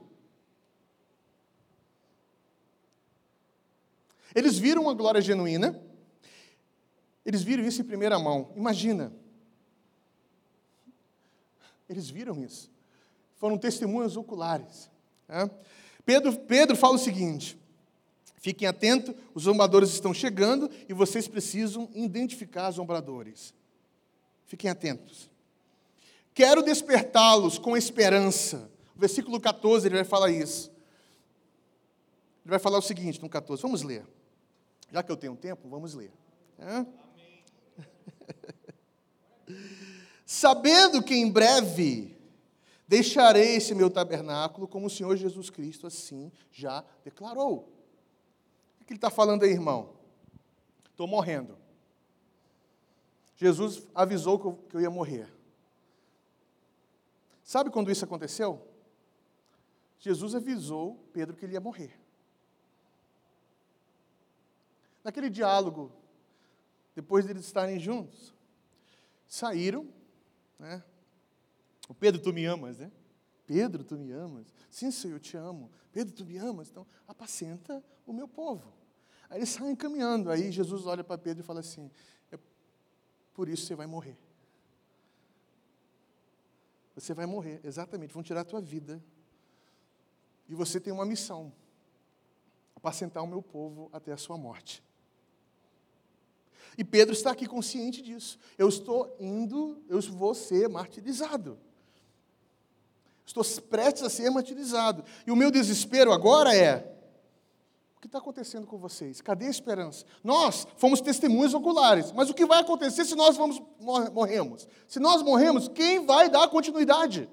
[4.33, 5.77] Eles viram a glória genuína,
[7.25, 8.53] eles viram isso em primeira mão.
[8.55, 9.24] Imagina.
[11.89, 12.71] Eles viram isso.
[13.36, 14.89] Foram testemunhas oculares.
[15.27, 15.49] Né?
[16.05, 17.57] Pedro, Pedro fala o seguinte:
[18.45, 23.55] Fiquem atentos, os zombadores estão chegando e vocês precisam identificar os zombadores.
[24.45, 25.29] Fiquem atentos.
[26.31, 28.69] Quero despertá-los com esperança.
[28.95, 30.69] O versículo 14 ele vai falar isso.
[32.43, 34.05] Ele vai falar o seguinte no 14, vamos ler.
[34.91, 36.11] Já que eu tenho tempo, vamos ler.
[36.59, 36.86] É?
[40.26, 42.17] Sabendo que em breve
[42.88, 47.71] deixarei esse meu tabernáculo, como o Senhor Jesus Cristo assim já declarou.
[48.82, 49.95] O que ele está falando aí, irmão?
[50.89, 51.57] Estou morrendo.
[53.36, 55.32] Jesus avisou que eu, ia morrer.
[57.43, 58.65] Sabe quando isso aconteceu?
[59.99, 61.99] Jesus avisou Pedro que ele ia morrer.
[65.03, 65.91] Naquele diálogo,
[66.95, 68.34] depois de eles estarem juntos,
[69.28, 69.88] saíram,
[70.60, 70.84] né?
[71.88, 72.91] O Pedro, tu me amas, né?
[73.45, 74.47] Pedro, tu me amas.
[74.70, 75.72] Sim, Senhor, eu te amo.
[75.91, 76.70] Pedro, tu me amas.
[76.70, 78.74] Então, apacenta o meu povo.
[79.30, 80.32] Aí eles saem caminhando.
[80.32, 81.91] Aí Jesus olha para Pedro e fala assim:
[82.32, 82.39] é
[83.34, 84.18] por isso você vai morrer.
[86.95, 88.14] Você vai morrer, exatamente.
[88.14, 89.03] Vão tirar a tua vida.
[90.47, 91.53] E você tem uma missão:
[92.76, 94.84] apacentar o meu povo até a sua morte.
[96.78, 98.38] E Pedro está aqui consciente disso.
[98.57, 101.57] Eu estou indo, eu vou ser martirizado.
[103.26, 105.03] Estou prestes a ser martirizado.
[105.26, 106.95] E o meu desespero agora é:
[107.97, 109.20] o que está acontecendo com vocês?
[109.20, 110.05] Cadê a esperança?
[110.24, 113.61] Nós fomos testemunhas oculares, mas o que vai acontecer se nós vamos,
[114.13, 114.68] morremos?
[114.88, 117.28] Se nós morremos, quem vai dar continuidade?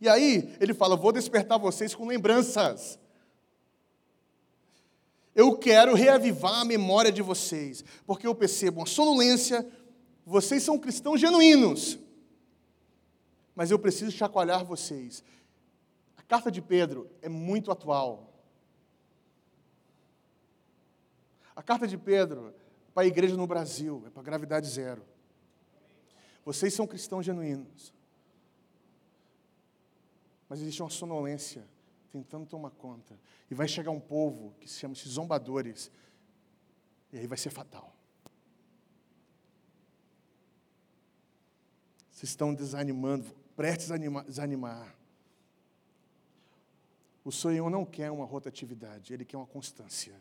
[0.00, 2.98] E aí ele fala: vou despertar vocês com lembranças.
[5.34, 9.66] Eu quero reavivar a memória de vocês, porque eu percebo uma sonolência,
[10.26, 11.98] vocês são cristãos genuínos
[13.60, 15.22] mas eu preciso chacoalhar vocês.
[16.16, 18.32] A carta de Pedro é muito atual.
[21.54, 25.04] A carta de Pedro é para a igreja no Brasil, é para a gravidade zero.
[26.42, 27.92] Vocês são cristãos genuínos.
[30.48, 31.62] Mas existe uma sonolência
[32.10, 33.18] tentando tomar conta.
[33.50, 35.90] E vai chegar um povo que se chama -se zombadores.
[37.12, 37.94] E aí vai ser fatal.
[42.10, 43.24] Vocês estão desanimando
[43.56, 44.94] prestes a desanimar.
[47.24, 50.14] O Senhor não quer uma rotatividade, Ele quer uma constância.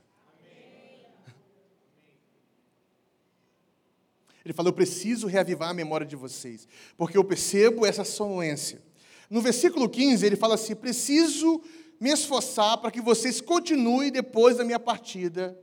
[4.43, 6.67] Ele falou: Eu preciso reavivar a memória de vocês,
[6.97, 8.81] porque eu percebo essa sonolência.
[9.29, 11.61] No versículo 15, ele fala assim: Preciso
[11.99, 15.59] me esforçar para que vocês continuem depois da minha partida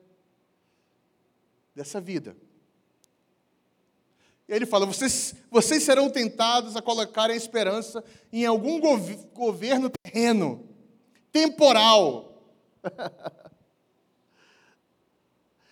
[1.75, 2.37] dessa vida.
[4.49, 9.15] E aí ele fala: vocês, vocês serão tentados a colocar a esperança em algum gov
[9.35, 10.69] governo terreno,
[11.33, 12.43] temporal.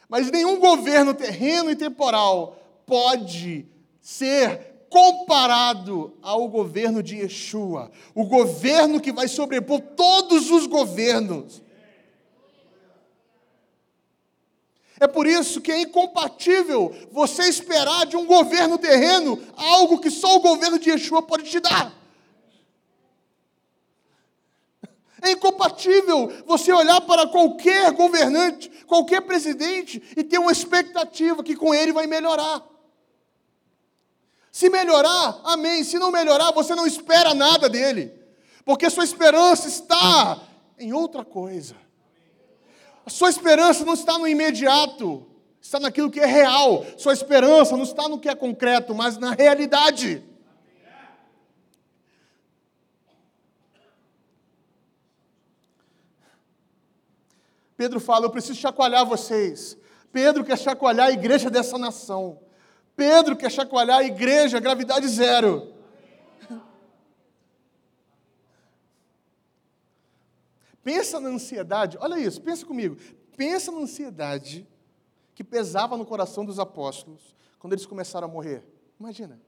[0.09, 3.67] Mas nenhum governo terreno e temporal pode
[4.01, 11.61] ser comparado ao governo de Yeshua, o governo que vai sobrepor todos os governos.
[15.01, 20.37] É por isso que é incompatível você esperar de um governo terreno algo que só
[20.37, 21.93] o governo de Yeshua pode te dar.
[25.21, 31.75] É incompatível você olhar para qualquer governante, qualquer presidente e ter uma expectativa que com
[31.75, 32.74] ele vai melhorar.
[34.55, 35.83] Se melhorar, amém.
[35.83, 38.15] Se não melhorar, você não espera nada dele,
[38.65, 40.41] porque sua esperança está
[40.79, 41.75] em outra coisa.
[43.05, 45.27] A sua esperança não está no imediato,
[45.61, 46.87] está naquilo que é real.
[46.97, 50.23] Sua esperança não está no que é concreto, mas na realidade.
[57.77, 59.77] Pedro fala: Eu preciso chacoalhar vocês.
[60.13, 62.39] Pedro quer chacoalhar a igreja dessa nação.
[62.97, 65.73] Pedro quer chacoalhar a igreja, gravidade zero.
[70.83, 72.97] Pensa na ansiedade, olha isso, pensa comigo.
[73.37, 74.69] Pensa na ansiedade
[75.35, 78.63] que pesava no coração dos apóstolos quando eles começaram a morrer.
[79.01, 79.41] Imagina.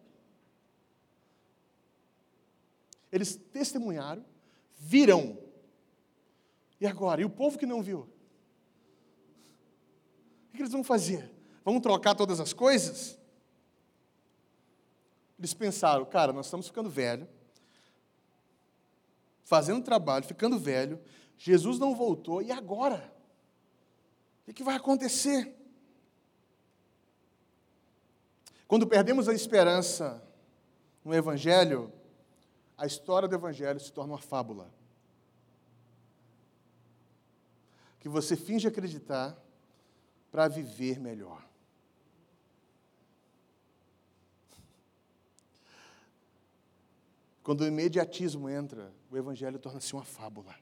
[3.12, 4.24] Eles testemunharam,
[4.76, 5.38] viram.
[6.80, 7.20] E agora?
[7.20, 8.08] E o povo que não viu?
[10.48, 11.30] O que eles vão fazer?
[11.64, 13.18] Vão trocar todas as coisas?
[15.38, 17.28] Eles pensaram, cara, nós estamos ficando velho,
[19.44, 21.00] fazendo trabalho, ficando velho,
[21.38, 23.12] Jesus não voltou, e agora?
[24.46, 25.54] O que vai acontecer?
[28.66, 30.22] Quando perdemos a esperança
[31.04, 31.92] no Evangelho,
[32.76, 34.72] a história do Evangelho se torna uma fábula.
[38.00, 39.36] Que você finge acreditar
[40.30, 41.46] para viver melhor.
[47.46, 50.52] Quando o imediatismo entra, o Evangelho torna-se uma fábula.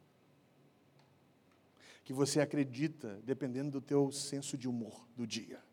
[2.05, 5.65] Que você acredita dependendo do teu senso de humor do dia.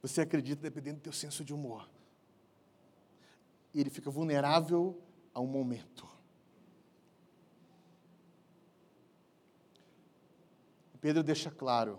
[0.00, 1.90] Você acredita dependendo do teu senso de humor.
[3.74, 5.02] E ele fica vulnerável
[5.34, 6.08] a um momento.
[11.00, 11.98] Pedro deixa claro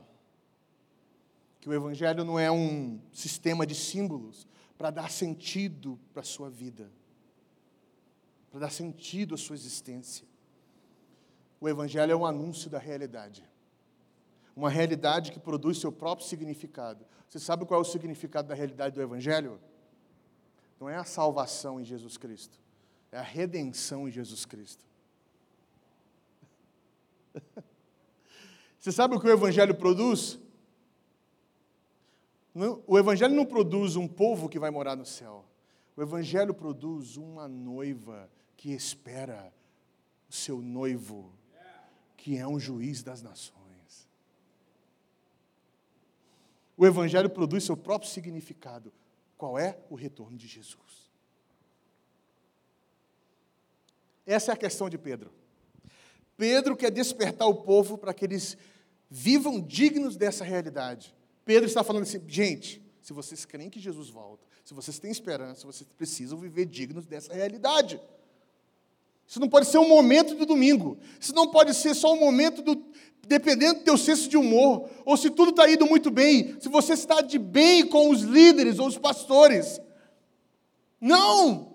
[1.66, 4.48] que o Evangelho não é um sistema de símbolos
[4.78, 6.92] para dar sentido para a sua vida,
[8.52, 10.28] para dar sentido à sua existência.
[11.60, 13.44] O Evangelho é um anúncio da realidade,
[14.56, 17.04] uma realidade que produz seu próprio significado.
[17.28, 19.60] Você sabe qual é o significado da realidade do Evangelho?
[20.80, 22.60] Não é a salvação em Jesus Cristo,
[23.12, 24.86] é a redenção em Jesus Cristo.
[28.80, 30.45] Você sabe o que o Evangelho produz?
[32.88, 35.44] O Evangelho não produz um povo que vai morar no céu.
[35.98, 39.54] O Evangelho produz uma noiva que espera
[40.30, 41.34] o seu noivo,
[42.16, 44.08] que é um juiz das nações.
[46.78, 48.92] O Evangelho produz seu próprio significado.
[49.38, 51.12] Qual é o retorno de Jesus?
[54.26, 55.32] Essa é a questão de Pedro.
[56.38, 58.58] Pedro quer despertar o povo para que eles
[59.10, 61.14] vivam dignos dessa realidade.
[61.46, 65.68] Pedro está falando assim, gente, se vocês creem que Jesus volta, se vocês têm esperança,
[65.68, 68.02] vocês precisam viver dignos dessa realidade.
[69.28, 70.98] Isso não pode ser um momento do domingo.
[71.20, 72.84] Isso não pode ser só um momento do.
[73.28, 74.90] dependendo do teu senso de humor.
[75.04, 76.60] Ou se tudo está indo muito bem.
[76.60, 79.80] Se você está de bem com os líderes ou os pastores.
[81.00, 81.75] Não!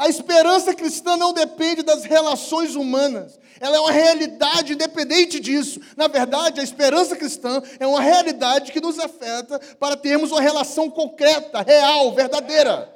[0.00, 3.38] A esperança cristã não depende das relações humanas.
[3.60, 5.78] Ela é uma realidade independente disso.
[5.94, 10.88] Na verdade, a esperança cristã é uma realidade que nos afeta para termos uma relação
[10.88, 12.90] concreta, real, verdadeira.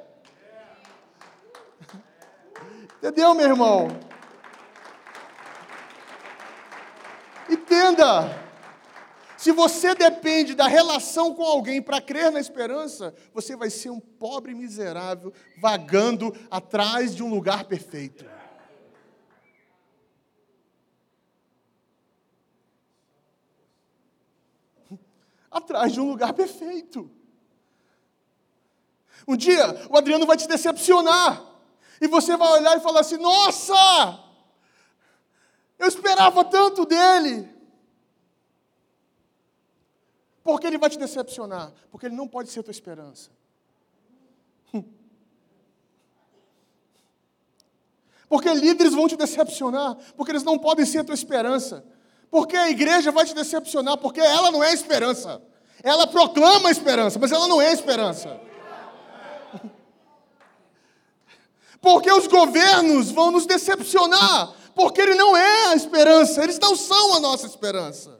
[2.97, 3.87] Entendeu, meu irmão?
[7.47, 8.44] Entenda.
[9.45, 13.99] Se você depende da relação com alguém para crer na esperança, você vai ser um
[13.99, 18.25] pobre miserável vagando atrás de um lugar perfeito.
[25.51, 27.07] Atrás de um lugar perfeito.
[29.27, 31.45] Um dia o Adriano vai te decepcionar.
[32.01, 34.23] E você vai olhar e falar assim: Nossa!
[35.77, 37.54] Eu esperava tanto dele.
[40.45, 41.73] Porque ele vai te decepcionar?
[41.89, 43.31] Porque ele não pode ser tua esperança.
[48.29, 51.83] Porque líderes vão te decepcionar, porque eles não podem ser tua esperança.
[52.29, 55.41] Porque a igreja vai te decepcionar, porque ela não é esperança.
[55.81, 58.41] Ela proclama a esperança, mas ela não é esperança.
[61.79, 67.15] Porque os governos vão nos decepcionar, porque ele não é a esperança, eles não são
[67.15, 68.14] a nossa esperança.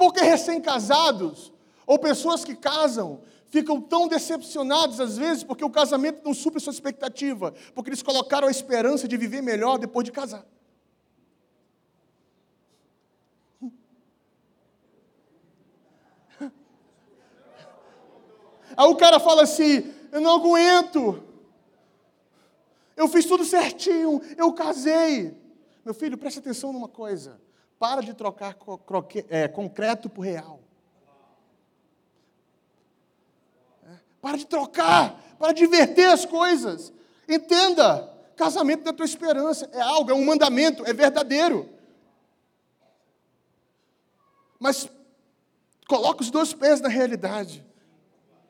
[0.00, 1.52] Porque recém-casados,
[1.86, 3.20] ou pessoas que casam,
[3.50, 8.48] ficam tão decepcionados às vezes porque o casamento não supre sua expectativa, porque eles colocaram
[8.48, 10.46] a esperança de viver melhor depois de casar.
[18.74, 21.22] Aí o cara fala assim: eu não aguento,
[22.96, 25.36] eu fiz tudo certinho, eu casei.
[25.84, 27.38] Meu filho, preste atenção numa coisa:
[27.80, 28.54] para de trocar
[29.30, 30.60] é, concreto por real.
[34.20, 36.92] Para de trocar, para de inverter as coisas.
[37.26, 38.06] Entenda,
[38.36, 41.70] casamento da tua esperança é algo, é um mandamento, é verdadeiro.
[44.58, 44.86] Mas
[45.88, 47.64] coloca os dois pés na realidade.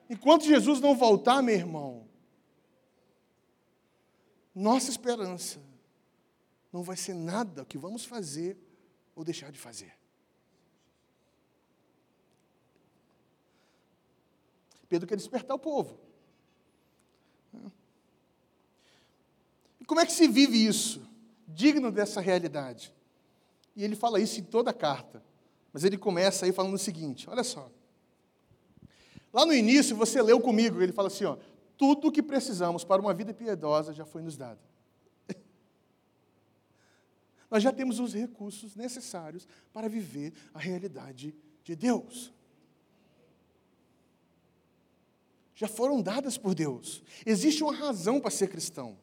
[0.09, 2.05] Enquanto Jesus não voltar, meu irmão,
[4.53, 5.61] nossa esperança
[6.73, 8.59] não vai ser nada que vamos fazer
[9.21, 9.93] ou deixar de fazer.
[14.89, 16.01] Pedro quer despertar o povo.
[19.79, 21.07] E como é que se vive isso?
[21.47, 22.95] Digno dessa realidade.
[23.77, 25.23] E ele fala isso em toda a carta.
[25.71, 27.71] Mas ele começa aí falando o seguinte: olha só.
[29.33, 31.37] Lá no início, você leu comigo, ele fala assim: ó,
[31.77, 34.61] tudo o que precisamos para uma vida piedosa já foi nos dado.
[37.51, 41.35] Nós já temos os recursos necessários para viver a realidade
[41.65, 42.33] de Deus.
[45.61, 47.03] já foram dadas por Deus.
[47.27, 48.97] Existe uma razão para ser cristão.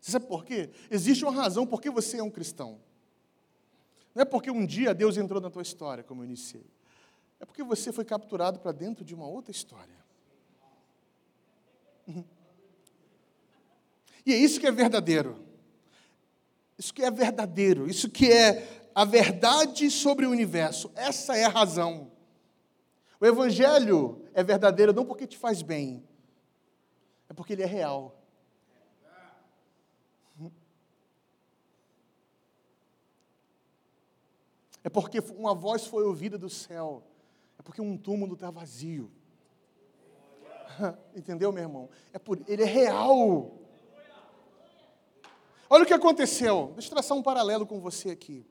[0.00, 0.68] Você sabe por quê?
[0.90, 2.80] Existe uma razão por que você é um cristão.
[4.12, 6.66] Não é porque um dia Deus entrou na tua história, como eu iniciei.
[7.38, 9.94] É porque você foi capturado para dentro de uma outra história.
[12.08, 12.24] Uhum.
[14.26, 15.38] E é isso que é verdadeiro.
[16.78, 17.88] Isso que é verdadeiro.
[17.88, 20.90] Isso que é a verdade sobre o universo.
[20.94, 22.12] Essa é a razão.
[23.20, 26.04] O Evangelho é verdadeiro não porque te faz bem,
[27.28, 28.14] é porque ele é real.
[34.84, 37.02] É porque uma voz foi ouvida do céu.
[37.58, 39.10] É porque um túmulo está vazio.
[41.14, 41.90] Entendeu, meu irmão?
[42.12, 43.58] É por, ele é real.
[45.70, 46.72] Olha o que aconteceu.
[46.74, 48.44] Deixa eu traçar um paralelo com você aqui.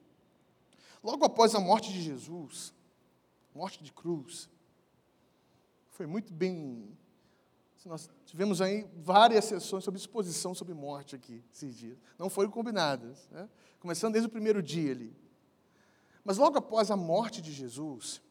[1.03, 2.73] Logo após a morte de Jesus,
[3.53, 4.49] morte de cruz,
[5.91, 6.95] foi muito bem.
[7.85, 11.97] Nós tivemos aí várias sessões sobre exposição sobre morte aqui esses dias.
[12.19, 13.47] Não foram combinadas, né?
[13.79, 15.15] começando desde o primeiro dia ali.
[16.23, 18.21] Mas logo após a morte de Jesus,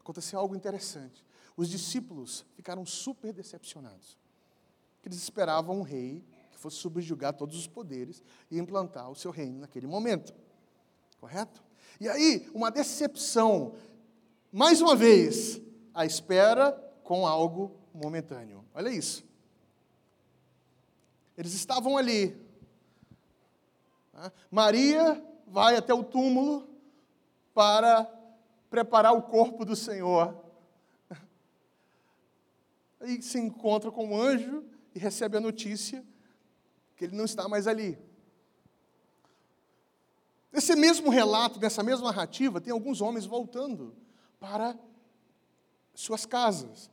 [0.00, 1.22] aconteceu algo interessante.
[1.54, 4.16] Os discípulos ficaram super decepcionados.
[5.04, 6.24] Eles esperavam um rei
[6.64, 10.34] fosse subjugar todos os poderes e implantar o seu reino naquele momento.
[11.20, 11.62] Correto?
[12.00, 13.74] E aí, uma decepção.
[14.50, 15.60] Mais uma vez,
[15.92, 18.64] a espera com algo momentâneo.
[18.74, 19.26] Olha isso.
[21.36, 22.34] Eles estavam ali.
[24.50, 26.66] Maria vai até o túmulo
[27.52, 28.10] para
[28.70, 30.34] preparar o corpo do Senhor.
[33.00, 36.02] Aí se encontra com um anjo e recebe a notícia
[36.96, 37.98] que ele não está mais ali.
[40.52, 43.94] Nesse mesmo relato, nessa mesma narrativa, tem alguns homens voltando
[44.38, 44.78] para
[45.94, 46.90] suas casas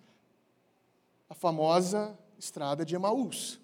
[1.29, 3.59] a famosa estrada de Emaús.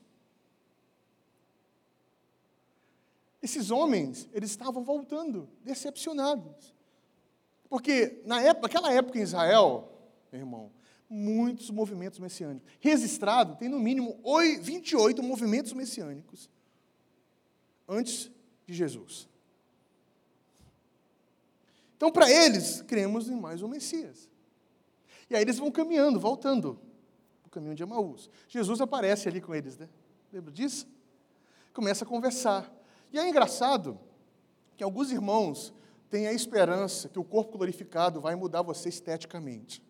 [3.41, 6.73] Esses homens, eles estavam voltando, decepcionados.
[7.69, 9.91] Porque na época, naquela época em Israel,
[10.31, 10.71] meu irmão,
[11.09, 12.67] muitos movimentos messiânicos.
[12.79, 14.19] Registrado, tem no mínimo
[14.61, 16.49] 28 movimentos messiânicos
[17.87, 18.31] antes
[18.65, 19.27] de Jesus.
[21.95, 24.29] Então, para eles, cremos em mais um Messias.
[25.29, 26.79] E aí eles vão caminhando, voltando
[27.57, 28.29] caminho de Emaús.
[28.47, 29.89] Jesus aparece ali com eles, né?
[30.31, 30.87] Lembra disso?
[31.73, 32.71] Começa a conversar.
[33.11, 33.99] E é engraçado
[34.75, 35.73] que alguns irmãos
[36.09, 39.83] tem a esperança que o corpo glorificado vai mudar você esteticamente.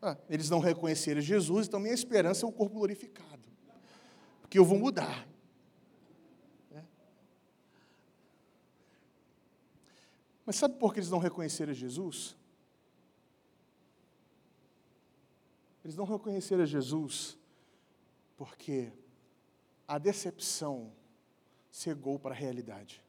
[0.00, 3.48] Ah, eles não reconheceram Jesus, então minha esperança é o corpo glorificado.
[4.40, 5.26] Porque eu vou mudar.
[6.72, 6.82] É.
[10.46, 12.36] Mas sabe por que eles não reconheceram Jesus?
[15.84, 17.36] Eles não reconheceram Jesus
[18.36, 18.92] porque
[19.86, 20.92] a decepção
[21.70, 23.02] cegou para a realidade.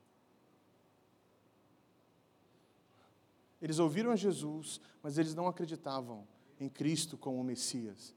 [3.61, 6.27] Eles ouviram a Jesus, mas eles não acreditavam
[6.60, 8.16] em Cristo como Messias.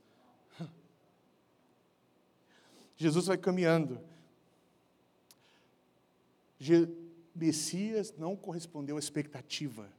[2.97, 4.01] Jesus vai caminhando.
[6.59, 6.89] Je
[7.35, 9.91] Messias não correspondeu à expectativa.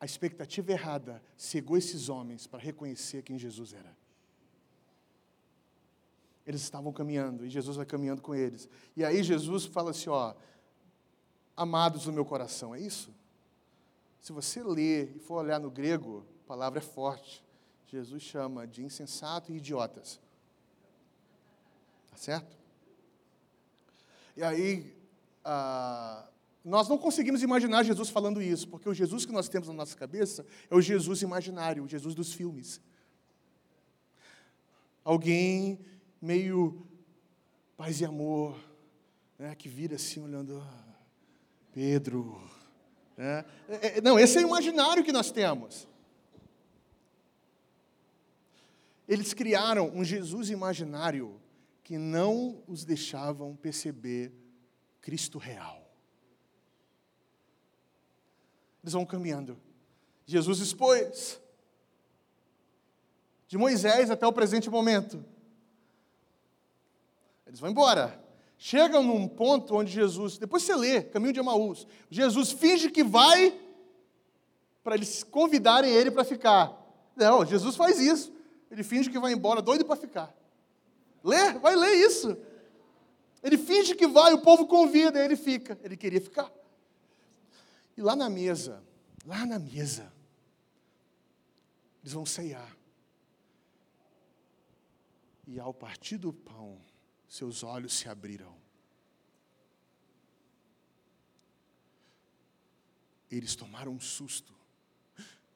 [0.00, 3.96] A expectativa errada cegou esses homens para reconhecer quem Jesus era.
[6.46, 8.68] Eles estavam caminhando e Jesus vai caminhando com eles.
[8.96, 10.34] E aí Jesus fala assim: ó,
[11.56, 13.12] amados do meu coração, é isso?
[14.20, 17.44] Se você ler e for olhar no grego, a palavra é forte.
[17.86, 20.20] Jesus chama de insensato e idiotas.
[22.10, 22.56] Tá certo?
[24.36, 24.94] E aí,
[25.44, 26.28] ah,
[26.64, 29.96] nós não conseguimos imaginar Jesus falando isso, porque o Jesus que nós temos na nossa
[29.96, 32.80] cabeça é o Jesus imaginário, o Jesus dos filmes.
[35.02, 35.80] Alguém
[36.20, 36.86] meio
[37.76, 38.58] paz e amor,
[39.38, 40.98] né, que vira assim olhando, ah,
[41.72, 42.57] Pedro.
[43.18, 43.44] Né?
[43.68, 45.88] É, é, não, esse é o imaginário que nós temos.
[49.08, 51.40] Eles criaram um Jesus imaginário
[51.82, 54.32] que não os deixavam perceber
[55.00, 55.90] Cristo real.
[58.84, 59.60] Eles vão caminhando.
[60.24, 61.40] Jesus expôs
[63.48, 65.24] de Moisés até o presente momento.
[67.46, 68.22] Eles vão embora.
[68.60, 73.56] Chegam num ponto onde Jesus, depois você lê, caminho de Emaús, Jesus finge que vai
[74.82, 76.76] para eles convidarem ele para ficar.
[77.14, 78.32] Não, Jesus faz isso.
[78.68, 80.34] Ele finge que vai embora, doido para ficar.
[81.22, 82.36] Lê, vai ler isso.
[83.44, 85.78] Ele finge que vai, o povo convida, ele fica.
[85.84, 86.52] Ele queria ficar.
[87.96, 88.82] E lá na mesa,
[89.24, 90.12] lá na mesa,
[92.02, 92.76] eles vão ceiar.
[95.46, 96.80] E ao partir do pão,
[97.28, 98.56] seus olhos se abriram.
[103.30, 104.56] Eles tomaram um susto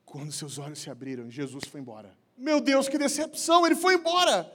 [0.05, 2.15] quando seus olhos se abriram Jesus foi embora.
[2.37, 4.53] Meu Deus, que decepção, ele foi embora.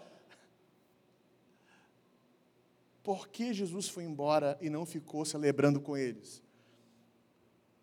[3.01, 6.43] Por que Jesus foi embora e não ficou celebrando com eles?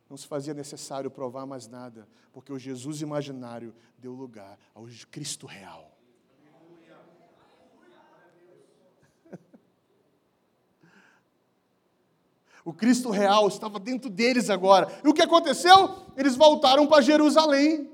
[0.09, 5.47] Não se fazia necessário provar mais nada, porque o Jesus imaginário deu lugar ao Cristo
[5.47, 5.93] real.
[12.65, 14.89] O Cristo real estava dentro deles agora.
[15.05, 16.07] E o que aconteceu?
[16.17, 17.93] Eles voltaram para Jerusalém.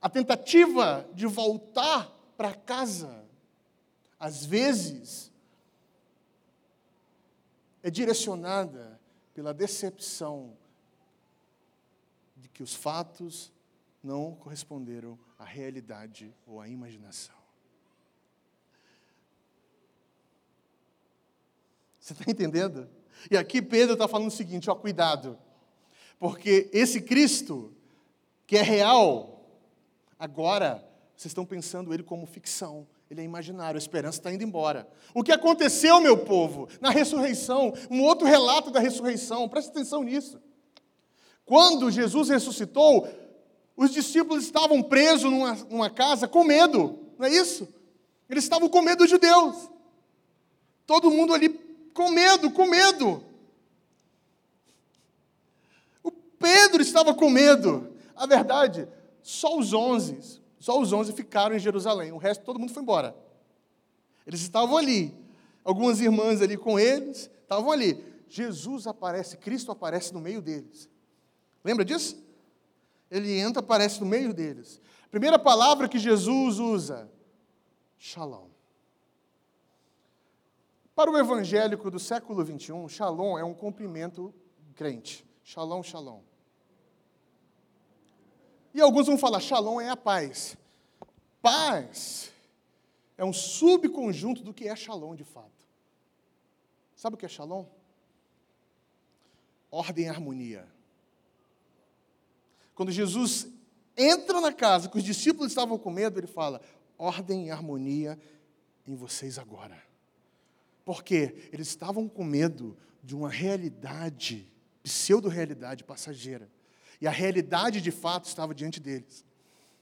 [0.00, 3.24] A tentativa de voltar para casa,
[4.18, 5.30] às vezes,
[7.82, 9.00] é direcionada
[9.34, 10.56] pela decepção
[12.36, 13.52] de que os fatos
[14.02, 17.41] não corresponderam à realidade ou à imaginação.
[22.02, 22.88] Você está entendendo?
[23.30, 25.38] E aqui Pedro está falando o seguinte: ó, cuidado,
[26.18, 27.72] porque esse Cristo,
[28.44, 29.46] que é real,
[30.18, 30.84] agora
[31.16, 34.88] vocês estão pensando ele como ficção, ele é imaginário, a esperança está indo embora.
[35.14, 40.40] O que aconteceu, meu povo, na ressurreição, um outro relato da ressurreição, presta atenção nisso.
[41.44, 43.08] Quando Jesus ressuscitou,
[43.76, 47.68] os discípulos estavam presos numa, numa casa com medo, não é isso?
[48.28, 49.70] Eles estavam com medo de Deus.
[50.84, 51.61] Todo mundo ali
[51.94, 53.22] com medo, com medo.
[56.02, 57.94] O Pedro estava com medo.
[58.14, 58.88] A verdade,
[59.22, 62.12] só os onze, só os onze ficaram em Jerusalém.
[62.12, 63.16] O resto, todo mundo foi embora.
[64.26, 65.14] Eles estavam ali.
[65.64, 68.04] Algumas irmãs ali com eles, estavam ali.
[68.28, 70.88] Jesus aparece, Cristo aparece no meio deles.
[71.62, 72.16] Lembra disso?
[73.10, 74.80] Ele entra, aparece no meio deles.
[75.10, 77.10] primeira palavra que Jesus usa,
[77.98, 78.51] Shalom.
[80.94, 84.32] Para o evangélico do século 21, shalom é um cumprimento
[84.74, 85.26] crente.
[85.42, 86.20] Shalom, shalom.
[88.74, 90.56] E alguns vão falar, shalom é a paz.
[91.40, 92.30] Paz
[93.16, 95.66] é um subconjunto do que é shalom de fato.
[96.94, 97.64] Sabe o que é shalom?
[99.70, 100.68] Ordem e harmonia.
[102.74, 103.48] Quando Jesus
[103.96, 106.60] entra na casa que os discípulos estavam com medo, ele fala:
[106.98, 108.18] ordem e harmonia
[108.86, 109.91] em vocês agora.
[110.84, 114.50] Porque eles estavam com medo de uma realidade,
[114.82, 116.50] pseudo-realidade passageira.
[117.00, 119.24] E a realidade de fato estava diante deles.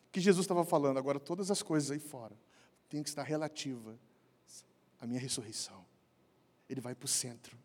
[0.09, 2.37] O que Jesus estava falando, agora todas as coisas aí fora
[2.89, 3.99] têm que estar relativa
[5.01, 5.87] à minha ressurreição.
[6.69, 7.57] Ele vai para o centro.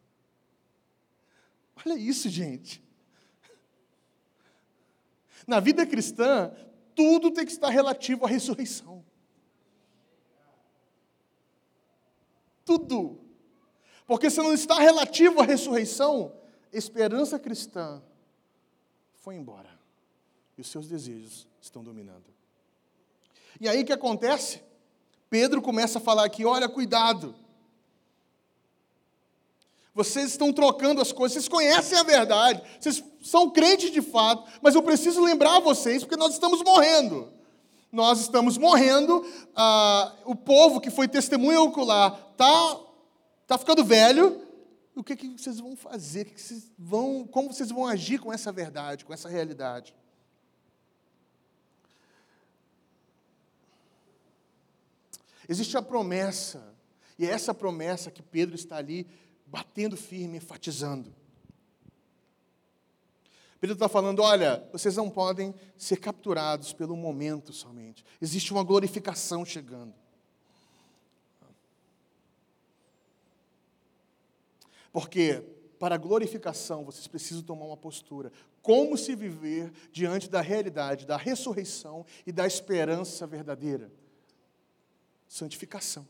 [1.85, 2.83] Olha isso, gente.
[5.47, 6.53] Na vida cristã,
[6.95, 9.03] tudo tem que estar relativo à ressurreição.
[12.63, 13.24] Tudo.
[14.07, 16.31] Porque se não está relativo à ressurreição,
[16.71, 18.01] esperança cristã
[19.15, 19.69] foi embora.
[20.57, 22.25] E os seus desejos estão dominando.
[23.59, 24.61] E aí o que acontece?
[25.29, 27.35] Pedro começa a falar aqui: olha, cuidado.
[29.93, 34.75] Vocês estão trocando as coisas, vocês conhecem a verdade, vocês são crentes de fato, mas
[34.75, 37.31] eu preciso lembrar vocês, porque nós estamos morrendo.
[37.93, 39.25] Nós estamos morrendo,
[39.55, 42.77] ah, o povo que foi testemunha ocular está
[43.47, 44.45] tá ficando velho.
[44.95, 46.25] O que, que vocês vão fazer?
[46.25, 49.93] Que vocês vão, como vocês vão agir com essa verdade, com essa realidade?
[55.47, 56.73] Existe a promessa,
[57.19, 59.07] e é essa promessa que Pedro está ali
[59.45, 61.13] batendo firme, enfatizando.
[63.59, 68.03] Pedro está falando: olha, vocês não podem ser capturados pelo momento somente.
[68.21, 69.93] Existe uma glorificação chegando.
[74.95, 75.43] Porque
[75.77, 78.31] para a glorificação vocês precisam tomar uma postura.
[78.61, 83.91] Como se viver diante da realidade, da ressurreição e da esperança verdadeira?
[85.27, 86.07] Santificação.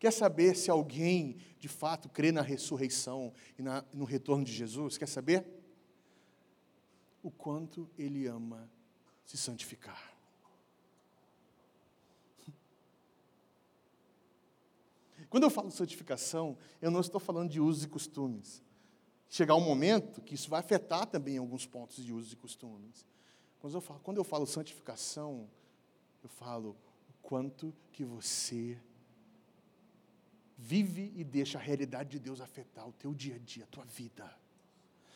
[0.00, 4.98] Quer saber se alguém de fato crê na ressurreição e na, no retorno de Jesus?
[4.98, 5.46] Quer saber?
[7.22, 8.68] O quanto ele ama
[9.24, 10.09] se santificar.
[15.30, 18.62] Quando eu falo santificação, eu não estou falando de usos e costumes.
[19.28, 23.06] Chegar um momento que isso vai afetar também alguns pontos de usos e costumes.
[23.60, 25.48] Quando eu falo, quando eu falo santificação,
[26.20, 26.76] eu falo
[27.08, 28.76] o quanto que você
[30.58, 33.84] vive e deixa a realidade de Deus afetar o teu dia a dia, a tua
[33.84, 34.36] vida.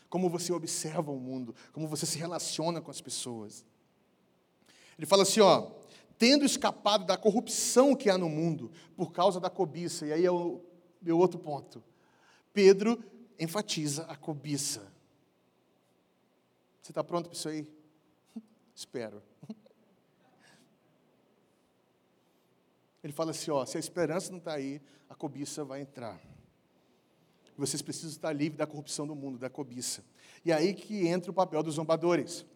[0.08, 3.64] Como você observa o mundo, como você se relaciona com as pessoas.
[4.96, 5.72] Ele fala assim, ó,
[6.24, 10.06] tendo escapado da corrupção que há no mundo por causa da cobiça.
[10.06, 10.58] E aí é o
[11.02, 11.84] meu outro ponto.
[12.50, 12.98] Pedro
[13.38, 14.90] enfatiza a cobiça.
[16.80, 17.68] Você está pronto para isso aí?
[18.74, 19.22] Espero.
[23.04, 26.18] Ele fala assim: ó, se a esperança não está aí, a cobiça vai entrar.
[27.54, 30.02] Vocês precisam estar livres da corrupção do mundo, da cobiça.
[30.42, 32.46] E aí que entra o papel dos zombadores.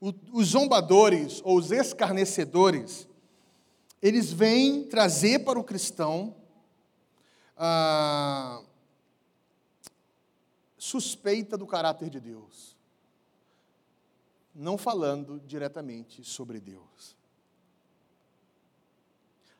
[0.00, 3.06] Os zombadores ou os escarnecedores,
[4.00, 6.34] eles vêm trazer para o cristão
[7.54, 8.62] a
[10.78, 12.74] suspeita do caráter de Deus,
[14.54, 17.14] não falando diretamente sobre Deus.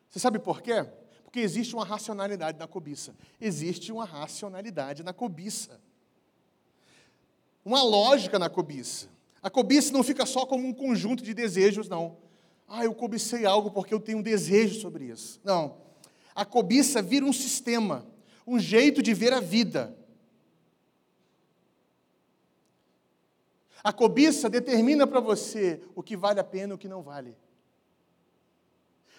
[0.09, 0.82] Você sabe por quê?
[1.22, 3.14] Porque existe uma racionalidade na cobiça.
[3.38, 5.78] Existe uma racionalidade na cobiça.
[7.62, 9.09] Uma lógica na cobiça.
[9.43, 12.18] A cobiça não fica só como um conjunto de desejos, não.
[12.68, 15.41] Ah, eu cobicei algo porque eu tenho um desejo sobre isso.
[15.43, 15.78] Não.
[16.34, 18.07] A cobiça vira um sistema,
[18.47, 19.97] um jeito de ver a vida.
[23.82, 27.36] A cobiça determina para você o que vale a pena e o que não vale.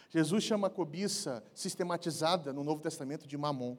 [0.09, 3.75] Jesus chama a cobiça sistematizada no Novo Testamento de mamon.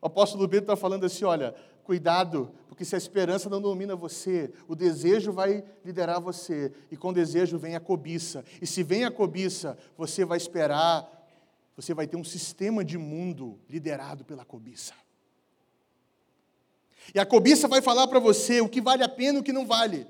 [0.00, 4.52] O apóstolo Pedro está falando assim: olha, cuidado, porque se a esperança não domina você,
[4.68, 8.44] o desejo vai liderar você, e com o desejo vem a cobiça.
[8.60, 11.08] E se vem a cobiça, você vai esperar,
[11.76, 14.94] você vai ter um sistema de mundo liderado pela cobiça.
[17.14, 19.52] E a cobiça vai falar para você o que vale a pena e o que
[19.52, 20.06] não vale.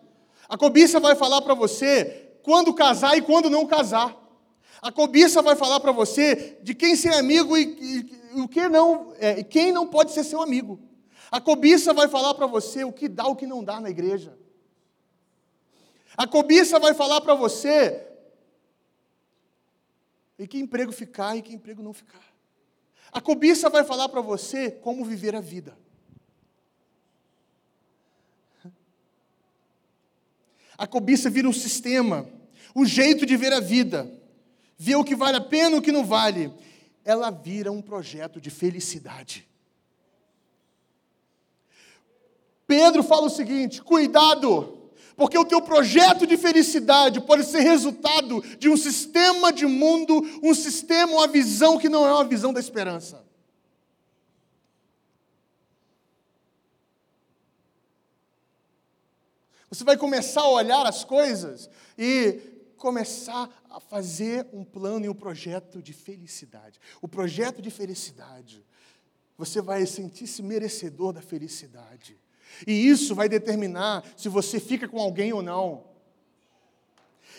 [0.49, 4.17] A cobiça vai falar para você quando casar e quando não casar.
[4.81, 8.69] A cobiça vai falar para você de quem ser amigo e, e, e o que
[8.69, 10.81] não, é, quem não pode ser seu amigo.
[11.31, 14.39] A cobiça vai falar para você o que dá, o que não dá na igreja.
[16.17, 18.07] A cobiça vai falar para você
[20.39, 22.23] e que emprego ficar e que emprego não ficar.
[23.11, 25.77] A cobiça vai falar para você como viver a vida.
[30.77, 32.29] A cobiça vira um sistema,
[32.75, 34.09] um jeito de ver a vida,
[34.79, 36.55] ver o que vale a pena e o que não vale.
[37.05, 39.47] Ela vira um projeto de felicidade.
[42.67, 44.79] Pedro fala o seguinte: cuidado,
[45.17, 50.55] Porque o teu projeto de felicidade pode ser resultado de um sistema de mundo, um
[50.55, 53.27] sistema, uma visão que não é uma visão da esperança.
[59.71, 61.69] Você vai começar a olhar as coisas
[61.99, 66.81] e começar a fazer um plano e um projeto de felicidade.
[67.03, 68.65] O projeto de felicidade.
[69.37, 72.19] Você vai sentir-se merecedor da felicidade.
[72.67, 75.85] E isso vai determinar se você fica com alguém ou não.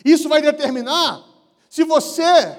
[0.05, 1.25] Isso vai determinar
[1.69, 2.57] se você,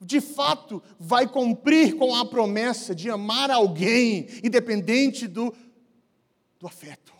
[0.00, 5.54] de fato, vai cumprir com a promessa de amar alguém, independente do,
[6.58, 7.19] do afeto.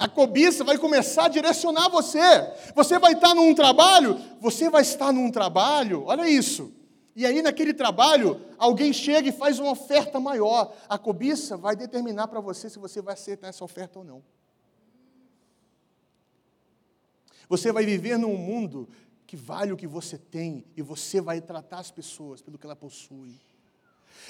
[0.00, 2.18] A cobiça vai começar a direcionar você.
[2.74, 6.72] Você vai estar num trabalho, você vai estar num trabalho, olha isso.
[7.14, 10.74] E aí, naquele trabalho, alguém chega e faz uma oferta maior.
[10.88, 14.22] A cobiça vai determinar para você se você vai aceitar essa oferta ou não.
[17.46, 18.88] Você vai viver num mundo
[19.26, 22.74] que vale o que você tem e você vai tratar as pessoas pelo que ela
[22.74, 23.38] possui.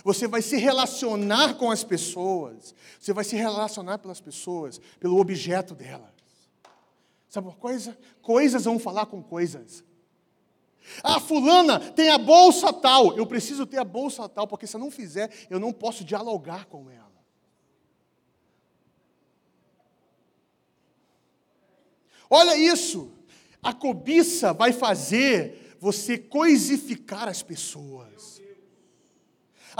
[0.04, 2.74] Você vai se relacionar com as pessoas.
[2.98, 6.10] Você vai se relacionar pelas pessoas, pelo objeto delas.
[7.28, 7.96] Sabe uma coisa?
[8.22, 9.84] Coisas vão falar com coisas.
[11.02, 13.16] Ah, fulana tem a bolsa tal.
[13.16, 16.66] Eu preciso ter a bolsa tal, porque se eu não fizer, eu não posso dialogar
[16.66, 17.10] com ela.
[22.28, 23.12] Olha isso.
[23.62, 28.39] A cobiça vai fazer você coisificar as pessoas.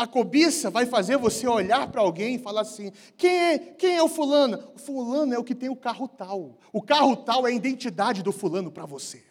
[0.01, 4.03] A cobiça vai fazer você olhar para alguém e falar assim: quem é, quem é
[4.03, 4.73] o fulano?
[4.75, 6.57] O fulano é o que tem o carro tal.
[6.73, 9.23] O carro tal é a identidade do fulano para você.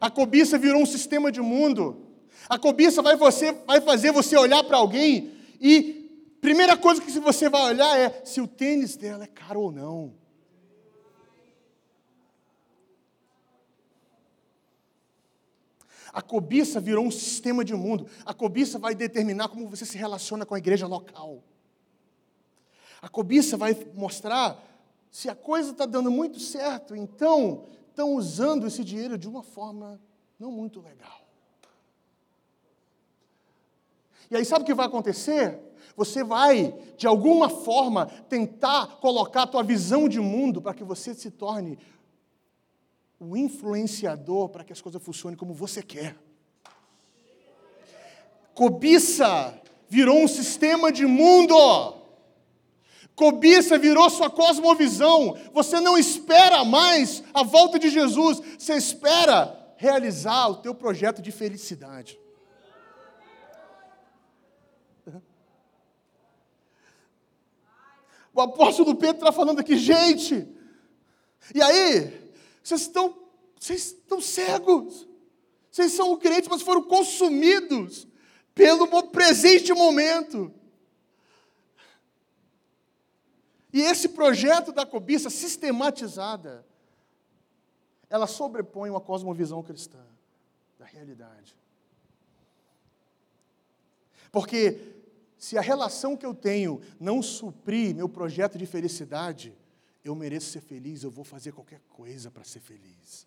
[0.00, 2.04] A cobiça virou um sistema de mundo.
[2.48, 7.48] A cobiça vai, você, vai fazer você olhar para alguém e primeira coisa que você
[7.48, 10.23] vai olhar é se o tênis dela é caro ou não.
[16.14, 18.06] A cobiça virou um sistema de mundo.
[18.24, 21.42] A cobiça vai determinar como você se relaciona com a igreja local.
[23.02, 24.62] A cobiça vai mostrar
[25.10, 30.00] se a coisa está dando muito certo, então estão usando esse dinheiro de uma forma
[30.38, 31.20] não muito legal.
[34.30, 35.60] E aí sabe o que vai acontecer?
[35.96, 41.12] Você vai, de alguma forma, tentar colocar a tua visão de mundo para que você
[41.12, 41.76] se torne
[43.30, 46.16] o influenciador para que as coisas funcionem como você quer.
[48.54, 51.56] Cobiça virou um sistema de mundo.
[53.14, 55.36] Cobiça virou sua cosmovisão.
[55.52, 61.32] Você não espera mais a volta de Jesus, você espera realizar o teu projeto de
[61.32, 62.18] felicidade.
[68.34, 70.48] O apóstolo Pedro está falando aqui, gente.
[71.54, 72.23] E aí,
[72.64, 73.14] vocês estão,
[73.60, 75.06] vocês estão cegos.
[75.70, 78.08] Vocês são crentes, mas foram consumidos
[78.54, 80.50] pelo presente momento.
[83.70, 86.64] E esse projeto da cobiça sistematizada,
[88.08, 90.02] ela sobrepõe uma cosmovisão cristã
[90.78, 91.54] da realidade.
[94.32, 94.80] Porque
[95.36, 99.52] se a relação que eu tenho não suprir meu projeto de felicidade,
[100.04, 103.26] eu mereço ser feliz, eu vou fazer qualquer coisa para ser feliz.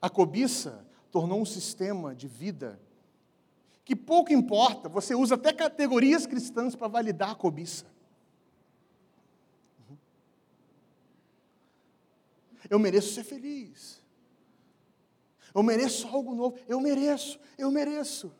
[0.00, 2.80] A cobiça tornou um sistema de vida
[3.84, 7.86] que pouco importa, você usa até categorias cristãs para validar a cobiça.
[12.70, 14.02] Eu mereço ser feliz.
[15.54, 16.58] Eu mereço algo novo.
[16.68, 18.30] Eu mereço, eu mereço.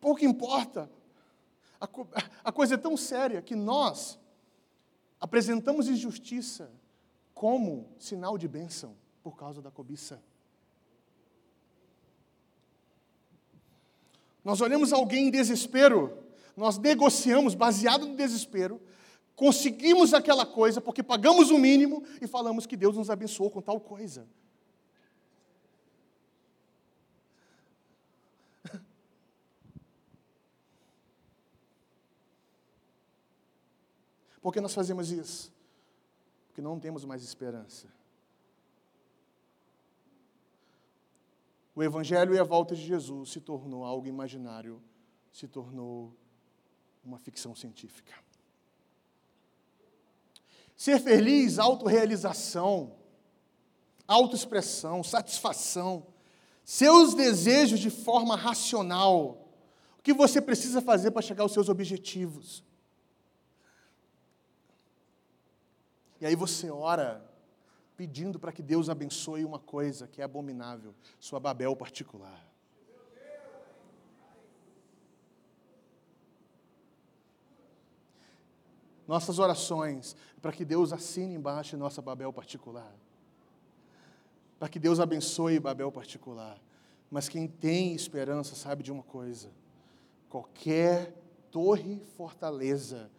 [0.00, 0.88] Pouco importa
[1.82, 1.88] a,
[2.44, 4.18] a coisa é tão séria que nós
[5.20, 6.70] apresentamos injustiça
[7.34, 10.22] como sinal de bênção por causa da cobiça.
[14.44, 16.18] Nós olhamos alguém em desespero,
[16.56, 18.80] nós negociamos baseado no desespero,
[19.34, 23.80] conseguimos aquela coisa porque pagamos o mínimo e falamos que Deus nos abençoou com tal
[23.80, 24.26] coisa.
[34.42, 35.52] Por que nós fazemos isso?
[36.48, 37.86] Porque não temos mais esperança.
[41.74, 44.82] O Evangelho e a volta de Jesus se tornou algo imaginário,
[45.32, 46.12] se tornou
[47.02, 48.12] uma ficção científica.
[50.76, 52.96] Ser feliz, autorrealização,
[54.06, 56.06] autoexpressão, satisfação,
[56.64, 59.48] seus desejos de forma racional,
[59.98, 62.64] o que você precisa fazer para chegar aos seus objetivos.
[66.22, 67.20] E aí você ora
[67.96, 72.46] pedindo para que Deus abençoe uma coisa que é abominável, sua Babel particular.
[79.04, 82.94] Nossas orações para que Deus assine embaixo nossa Babel particular.
[84.60, 86.56] Para que Deus abençoe Babel particular.
[87.10, 89.50] Mas quem tem esperança sabe de uma coisa:
[90.28, 91.20] qualquer
[91.50, 93.10] torre, fortaleza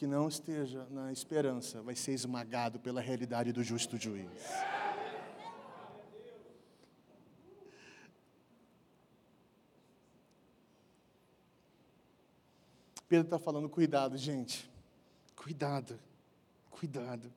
[0.00, 4.30] que não esteja na esperança vai ser esmagado pela realidade do justo juiz.
[13.06, 14.70] Pedro está falando, cuidado, gente.
[15.36, 16.00] Cuidado,
[16.70, 17.30] cuidado.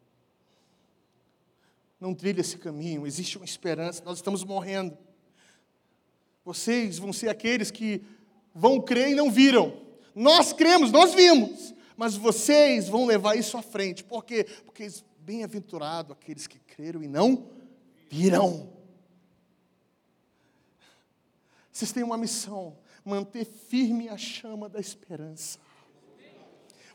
[1.99, 4.97] Não trilhe esse caminho, existe uma esperança, nós estamos morrendo.
[6.45, 8.01] Vocês vão ser aqueles que
[8.55, 9.82] vão crer e não viram.
[10.16, 14.03] Nós cremos, nós vimos mas vocês vão levar isso à frente.
[14.03, 14.45] Por quê?
[14.65, 14.87] Porque
[15.19, 17.47] bem-aventurado aqueles que creram e não
[18.09, 18.69] viram.
[21.71, 25.59] Vocês têm uma missão: manter firme a chama da esperança.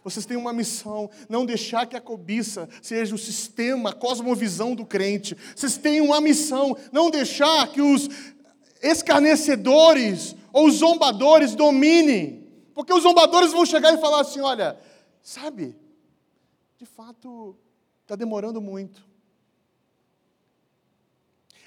[0.05, 4.87] Vocês têm uma missão, não deixar que a cobiça seja o sistema, a cosmovisão do
[4.87, 5.37] crente.
[5.55, 8.09] Vocês têm uma missão, não deixar que os
[8.81, 12.38] escarnecedores ou os zombadores dominem.
[12.79, 14.81] Porque os zombadores vão chegar e falar assim: olha,
[15.29, 15.77] Sabe?
[16.79, 17.55] De fato,
[18.03, 19.07] está demorando muito.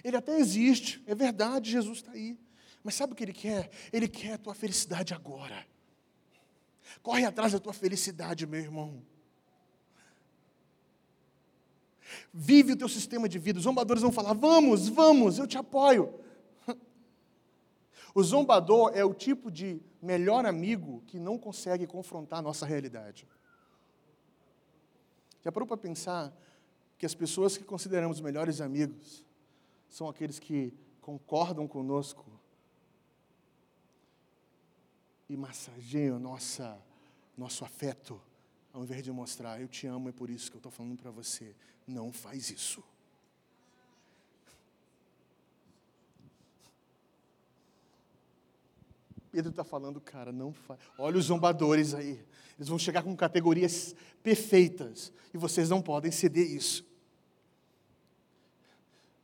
[0.04, 2.40] Ele até existe, é verdade, Jesus está aí.
[2.82, 3.70] Mas sabe o que ele quer?
[3.94, 5.68] Ele quer a tua felicidade agora.
[7.04, 9.04] Corre atrás da tua felicidade, meu irmão.
[12.34, 13.60] Vive o teu sistema de vida.
[13.60, 16.20] Os zombadores vão falar: vamos, vamos, eu te apoio.
[18.16, 23.28] O zombador é o tipo de melhor amigo que não consegue confrontar a nossa realidade.
[25.44, 26.34] Já parou para pensar
[26.98, 29.26] que as pessoas que consideramos melhores amigos
[29.90, 32.26] são aqueles que concordam conosco
[35.28, 36.80] e massageiam nossa,
[37.38, 38.22] nosso afeto,
[38.74, 41.12] ao invés de mostrar, eu te amo, é por isso que eu estou falando para
[41.12, 41.56] você.
[41.88, 42.84] Não faz isso.
[49.32, 50.80] Pedro está falando, cara, não faz.
[50.98, 52.24] Olha os zombadores aí.
[52.58, 56.86] Eles vão chegar com categorias perfeitas e vocês não podem ceder isso.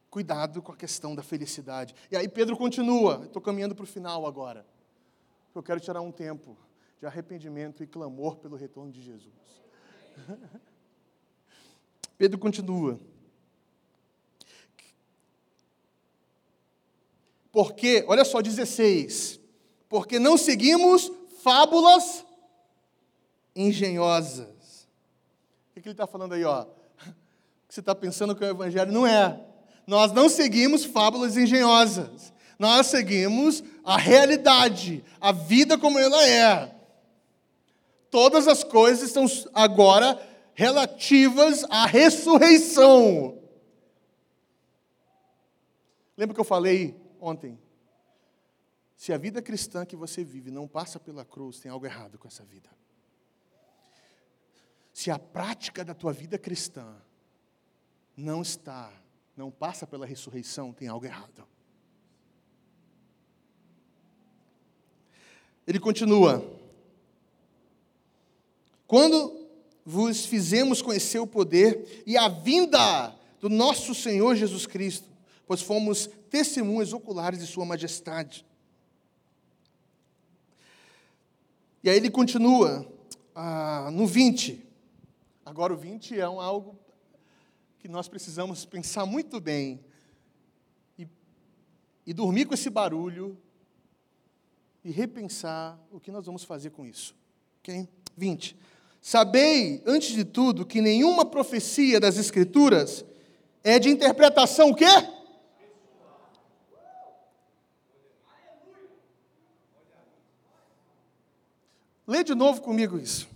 [0.09, 1.93] Cuidado com a questão da felicidade.
[2.09, 4.65] E aí Pedro continua, estou caminhando para o final agora.
[5.53, 6.57] Eu quero tirar um tempo
[6.99, 9.33] de arrependimento e clamor pelo retorno de Jesus.
[12.17, 12.99] Pedro continua.
[17.51, 19.39] Porque, olha só, 16.
[19.89, 21.11] Porque não seguimos
[21.43, 22.25] fábulas
[23.55, 24.87] engenhosas.
[25.75, 26.65] O que ele está falando aí, ó?
[27.67, 29.39] Você está pensando que é o Evangelho não é.
[29.85, 32.33] Nós não seguimos fábulas engenhosas.
[32.59, 36.75] Nós seguimos a realidade, a vida como ela é.
[38.09, 40.19] Todas as coisas estão agora
[40.53, 43.37] relativas à ressurreição.
[46.17, 47.59] Lembra que eu falei ontem?
[48.97, 52.27] Se a vida cristã que você vive não passa pela cruz, tem algo errado com
[52.27, 52.69] essa vida
[54.97, 56.95] se a prática da tua vida cristã
[58.17, 58.91] não está,
[59.35, 61.47] não passa pela ressurreição, tem algo errado.
[65.67, 66.43] Ele continua:
[68.87, 69.47] Quando
[69.85, 75.07] vos fizemos conhecer o poder e a vinda do nosso Senhor Jesus Cristo,
[75.45, 78.46] pois fomos testemunhas oculares de Sua majestade.
[81.83, 82.85] E aí ele continua
[83.35, 84.65] ah, no 20.
[85.45, 86.77] Agora, o 20 é um algo
[87.79, 89.79] que nós precisamos pensar muito bem
[90.97, 91.07] e,
[92.05, 93.37] e dormir com esse barulho
[94.83, 97.15] e repensar o que nós vamos fazer com isso.
[97.59, 97.87] Ok?
[98.15, 98.57] 20.
[99.01, 103.05] Sabei, antes de tudo, que nenhuma profecia das Escrituras
[103.63, 104.85] é de interpretação o quê?
[112.07, 113.27] Lê de novo comigo isso.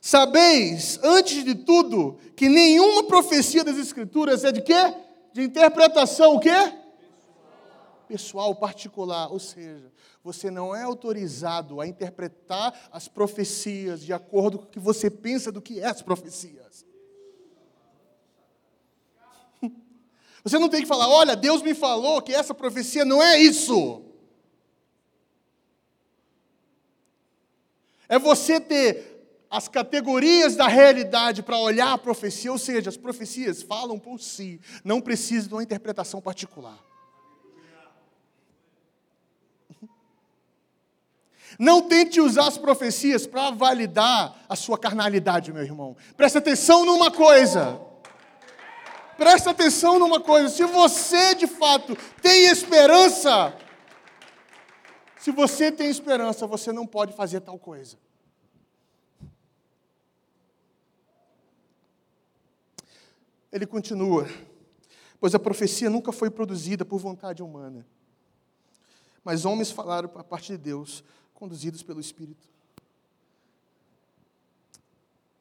[0.00, 4.94] Sabeis, antes de tudo, que nenhuma profecia das Escrituras é de quê?
[5.32, 6.72] De interpretação o quê?
[8.08, 9.30] Pessoal, particular.
[9.30, 9.92] Ou seja,
[10.22, 15.52] você não é autorizado a interpretar as profecias de acordo com o que você pensa
[15.52, 16.86] do que é as profecias.
[20.44, 24.05] Você não tem que falar, olha, Deus me falou que essa profecia não é isso.
[28.08, 29.16] É você ter
[29.50, 34.60] as categorias da realidade para olhar a profecia, ou seja, as profecias falam por si,
[34.84, 36.78] não precisa de uma interpretação particular.
[41.58, 45.96] Não tente usar as profecias para validar a sua carnalidade, meu irmão.
[46.16, 47.80] Presta atenção numa coisa.
[49.16, 50.50] Presta atenção numa coisa.
[50.50, 53.54] Se você de fato tem esperança,
[55.26, 57.98] se você tem esperança, você não pode fazer tal coisa.
[63.50, 64.24] Ele continua,
[65.18, 67.84] pois a profecia nunca foi produzida por vontade humana,
[69.24, 71.02] mas homens falaram a parte de Deus,
[71.34, 72.46] conduzidos pelo Espírito.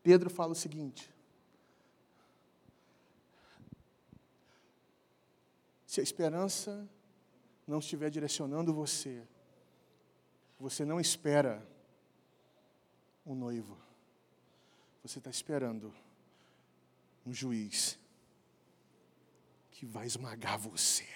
[0.01, 1.13] Pedro fala o seguinte:
[5.85, 6.89] se a esperança
[7.67, 9.21] não estiver direcionando você,
[10.59, 11.65] você não espera
[13.25, 13.77] um noivo,
[15.03, 15.93] você está esperando
[17.25, 17.97] um juiz
[19.71, 21.07] que vai esmagar você.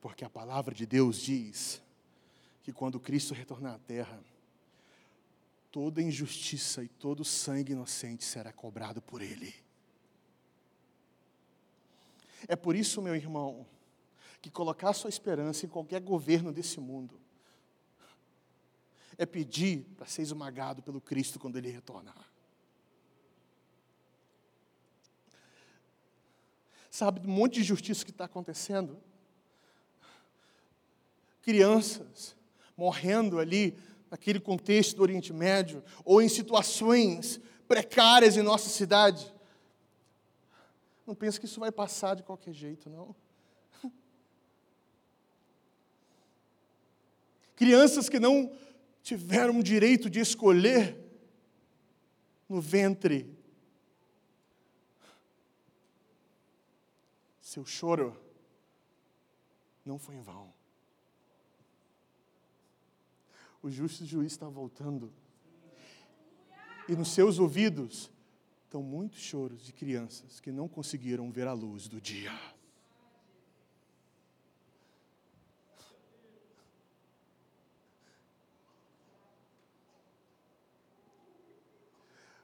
[0.00, 1.82] Porque a palavra de Deus diz
[2.62, 4.22] que quando Cristo retornar à terra,
[5.70, 9.54] toda injustiça e todo sangue inocente será cobrado por Ele.
[12.48, 13.66] É por isso, meu irmão,
[14.40, 17.20] que colocar sua esperança em qualquer governo desse mundo
[19.18, 22.30] é pedir para ser esmagado pelo Cristo quando Ele retornar.
[26.90, 28.98] Sabe, um monte de injustiça que está acontecendo
[31.42, 32.34] crianças
[32.76, 33.78] morrendo ali
[34.10, 39.32] naquele contexto do Oriente Médio, ou em situações precárias em nossa cidade.
[41.06, 43.14] Não pense que isso vai passar de qualquer jeito, não.
[47.56, 48.52] Crianças que não
[49.02, 50.96] tiveram o direito de escolher
[52.48, 53.34] no ventre.
[57.40, 58.16] Seu choro
[59.84, 60.54] não foi em vão
[63.66, 65.12] o justo juiz está voltando.
[66.88, 68.12] E nos seus ouvidos
[68.64, 72.30] estão muitos choros de crianças que não conseguiram ver a luz do dia.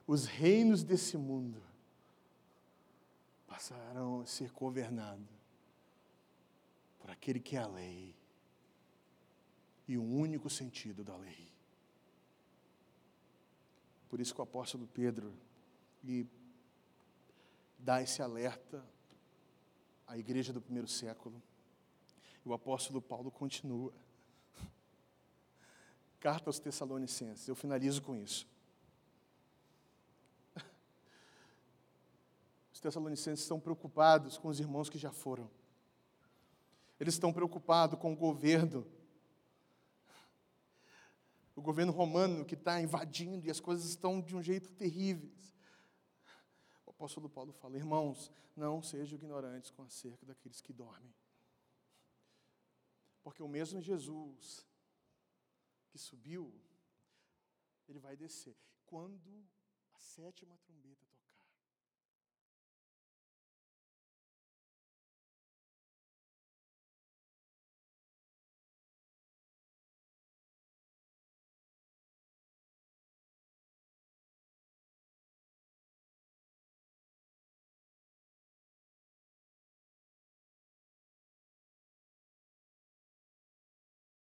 [0.05, 1.61] Os reinos desse mundo
[3.47, 5.25] passarão a ser governados
[6.99, 8.15] por aquele que é a lei
[9.87, 11.51] e o único sentido da lei.
[14.09, 15.33] Por isso que o apóstolo Pedro
[16.03, 16.27] lhe
[17.79, 18.83] dá esse alerta
[20.05, 21.41] à igreja do primeiro século.
[22.45, 23.93] E o apóstolo Paulo continua.
[26.19, 28.52] Carta aos Tessalonicenses, eu finalizo com isso.
[32.83, 35.49] Tessalonicenses estão preocupados com os irmãos que já foram.
[36.99, 38.85] Eles estão preocupados com o governo
[41.55, 45.55] o governo romano que está invadindo e as coisas estão de um jeito terríveis.
[46.85, 51.13] O apóstolo Paulo fala: irmãos, não sejam ignorantes com acerca daqueles que dormem.
[53.21, 54.65] Porque o mesmo Jesus
[55.89, 56.51] que subiu,
[57.87, 58.57] ele vai descer.
[58.87, 59.45] Quando
[59.93, 61.12] a sétima trombeta